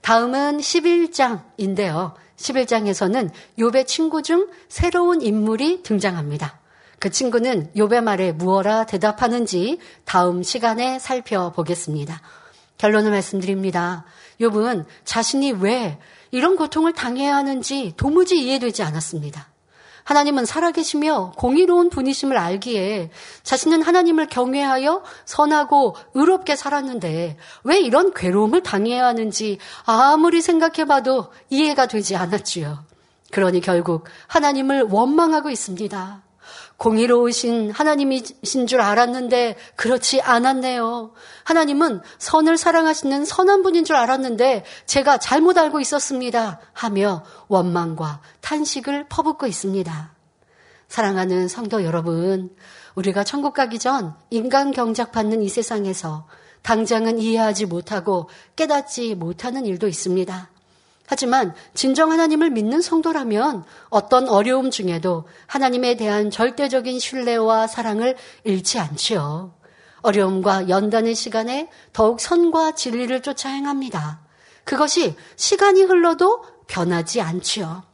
[0.00, 2.14] 다음은 11장인데요.
[2.36, 6.58] 11장에서는 욥의 친구 중 새로운 인물이 등장합니다.
[6.98, 12.20] 그 친구는 욥의 말에 무엇라 대답하는지 다음 시간에 살펴보겠습니다.
[12.78, 14.04] 결론을 말씀드립니다.
[14.40, 15.98] 욥은 자신이 왜
[16.30, 19.48] 이런 고통을 당해야 하는지 도무지 이해되지 않았습니다.
[20.08, 23.10] 하나님은 살아계시며 공의로운 분이심을 알기에
[23.42, 32.16] 자신은 하나님을 경외하여 선하고 의롭게 살았는데 왜 이런 괴로움을 당해야 하는지 아무리 생각해봐도 이해가 되지
[32.16, 32.86] 않았지요.
[33.32, 36.22] 그러니 결국 하나님을 원망하고 있습니다.
[36.78, 41.12] 공의로우신 하나님이신 줄 알았는데 그렇지 않았네요.
[41.42, 46.60] 하나님은 선을 사랑하시는 선한 분인 줄 알았는데 제가 잘못 알고 있었습니다.
[46.72, 50.14] 하며 원망과 탄식을 퍼붓고 있습니다.
[50.88, 52.54] 사랑하는 성도 여러분,
[52.94, 56.26] 우리가 천국 가기 전 인간 경작 받는 이 세상에서
[56.62, 60.50] 당장은 이해하지 못하고 깨닫지 못하는 일도 있습니다.
[61.10, 69.54] 하지만 진정 하나님을 믿는 성도라면 어떤 어려움 중에도 하나님에 대한 절대적인 신뢰와 사랑을 잃지 않지요.
[70.02, 74.20] 어려움과 연단의 시간에 더욱 선과 진리를 쫓아 행합니다.
[74.64, 77.84] 그것이 시간이 흘러도 변하지 않지요.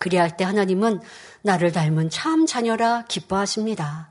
[0.00, 1.00] 그리할 때 하나님은
[1.42, 4.10] 나를 닮은 참 자녀라 기뻐하십니다.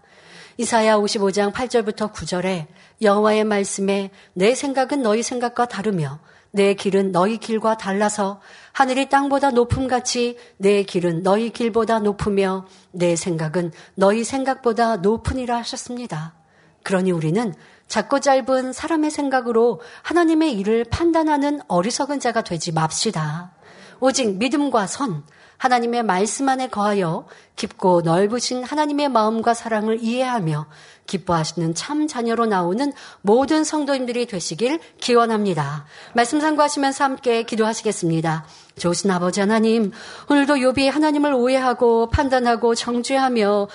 [0.56, 2.68] 이사야 55장 8절부터 9절에
[3.02, 6.20] 여호와의 말씀에 내 생각은 너희 생각과 다르며
[6.58, 8.42] 내 길은 너희 길과 달라서
[8.72, 16.34] 하늘이 땅보다 높음 같이 내 길은 너희 길보다 높으며 내 생각은 너희 생각보다 높으니라 하셨습니다.
[16.82, 17.54] 그러니 우리는
[17.88, 23.52] 작고 짧은 사람의 생각으로 하나님의 일을 판단하는 어리석은 자가 되지 맙시다.
[24.00, 25.24] 오직 믿음과 선,
[25.58, 30.68] 하나님의 말씀 안에 거하여 깊고 넓으신 하나님의 마음과 사랑을 이해하며
[31.08, 35.86] 기뻐하시는 참 자녀로 나오는 모든 성도님들이 되시길 기원합니다.
[36.14, 38.46] 말씀 상고하시면서 함께 기도하시겠습니다.
[38.78, 39.92] 좋으신 아버지 하나님,
[40.30, 43.68] 오늘도 욥이 하나님을 오해하고 판단하고 정죄하며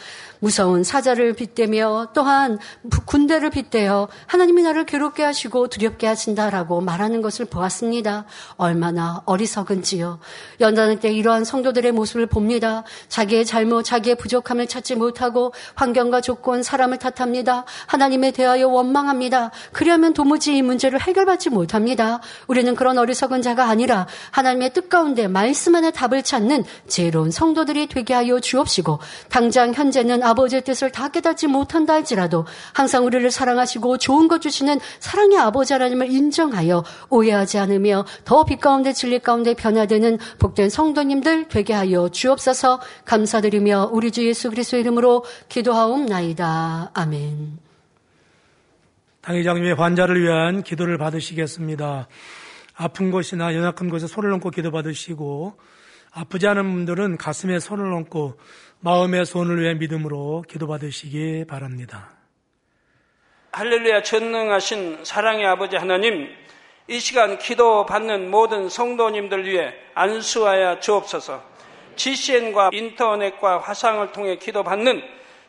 [0.42, 2.58] 무서운 사자를 빗대며 또한
[3.06, 8.24] 군대를 빗대어 하나님이 나를 괴롭게 하시고 두렵게 하신다라고 말하는 것을 보았습니다.
[8.56, 10.18] 얼마나 어리석은지요.
[10.60, 12.82] 연단할 때 이러한 성도들의 모습을 봅니다.
[13.08, 17.64] 자기의 잘못, 자기의 부족함을 찾지 못하고 환경과 조건, 사람을 탓합니다.
[17.86, 19.52] 하나님에 대하여 원망합니다.
[19.70, 22.20] 그리하면 도무지 이 문제를 해결받지 못합니다.
[22.48, 28.12] 우리는 그런 어리석은 자가 아니라 하나님의 뜻 가운데 말씀 안에 답을 찾는 지혜로운 성도들이 되게
[28.12, 34.40] 하여 주옵시고 당장 현재는 아버지의 뜻을 다 깨닫지 못한다 할지라도 항상 우리를 사랑하시고 좋은 것
[34.42, 41.48] 주시는 사랑의 아버지 하나님을 인정하여 오해하지 않으며 더 빛 가운데 진리 가운데 변화되는 복된 성도님들
[41.48, 46.90] 되게 하여 주옵소서 감사드리며 우리 주 예수 그리스도 이름으로 기도하옵나이다.
[46.94, 47.58] 아멘.
[49.20, 52.08] 당회장님의 환자를 위한 기도를 받으시겠습니다.
[52.74, 55.54] 아픈 곳이나 연약한 곳에 손을 얹고 기도 받으시고
[56.12, 58.38] 아프지 않은 분들은 가슴에 손을 얹고
[58.84, 62.10] 마음의 손을 위해 믿음으로 기도받으시기 바랍니다.
[63.52, 66.28] 할렐루야 전능하신 사랑의 아버지 하나님
[66.88, 71.44] 이 시간 기도받는 모든 성도님들 위해 안수하여 주옵소서
[71.94, 75.00] GCN과 인터넷과 화상을 통해 기도받는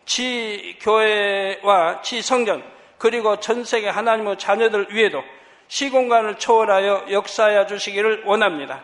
[0.06, 2.64] 지 교회와 지 성전
[3.00, 5.24] 그리고 전 세계 하나님의 자녀들 위에도
[5.70, 8.84] 시공간을 초월하여 역사하여 주시기를 원합니다.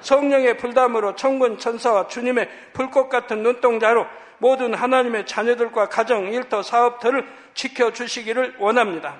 [0.00, 4.06] 성령의 불담으로 천군 천사와 주님의 불꽃 같은 눈동자로
[4.38, 9.16] 모든 하나님의 자녀들과 가정, 일터, 사업들을 지켜주시기를 원합니다.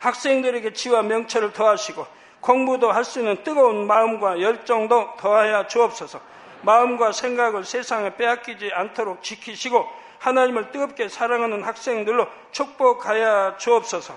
[0.00, 2.06] 학생들에게 지와 명철을 더하시고
[2.40, 6.20] 공부도 할 수 있는 뜨거운 마음과 열정도 더하여 주옵소서.
[6.62, 9.86] 마음과 생각을 세상에 빼앗기지 않도록 지키시고
[10.18, 14.14] 하나님을 뜨겁게 사랑하는 학생들로 축복하여 주옵소서.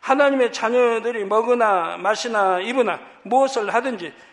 [0.00, 4.12] 하나님의 자녀들이 먹으나 마시나 입으나 무엇을 하든지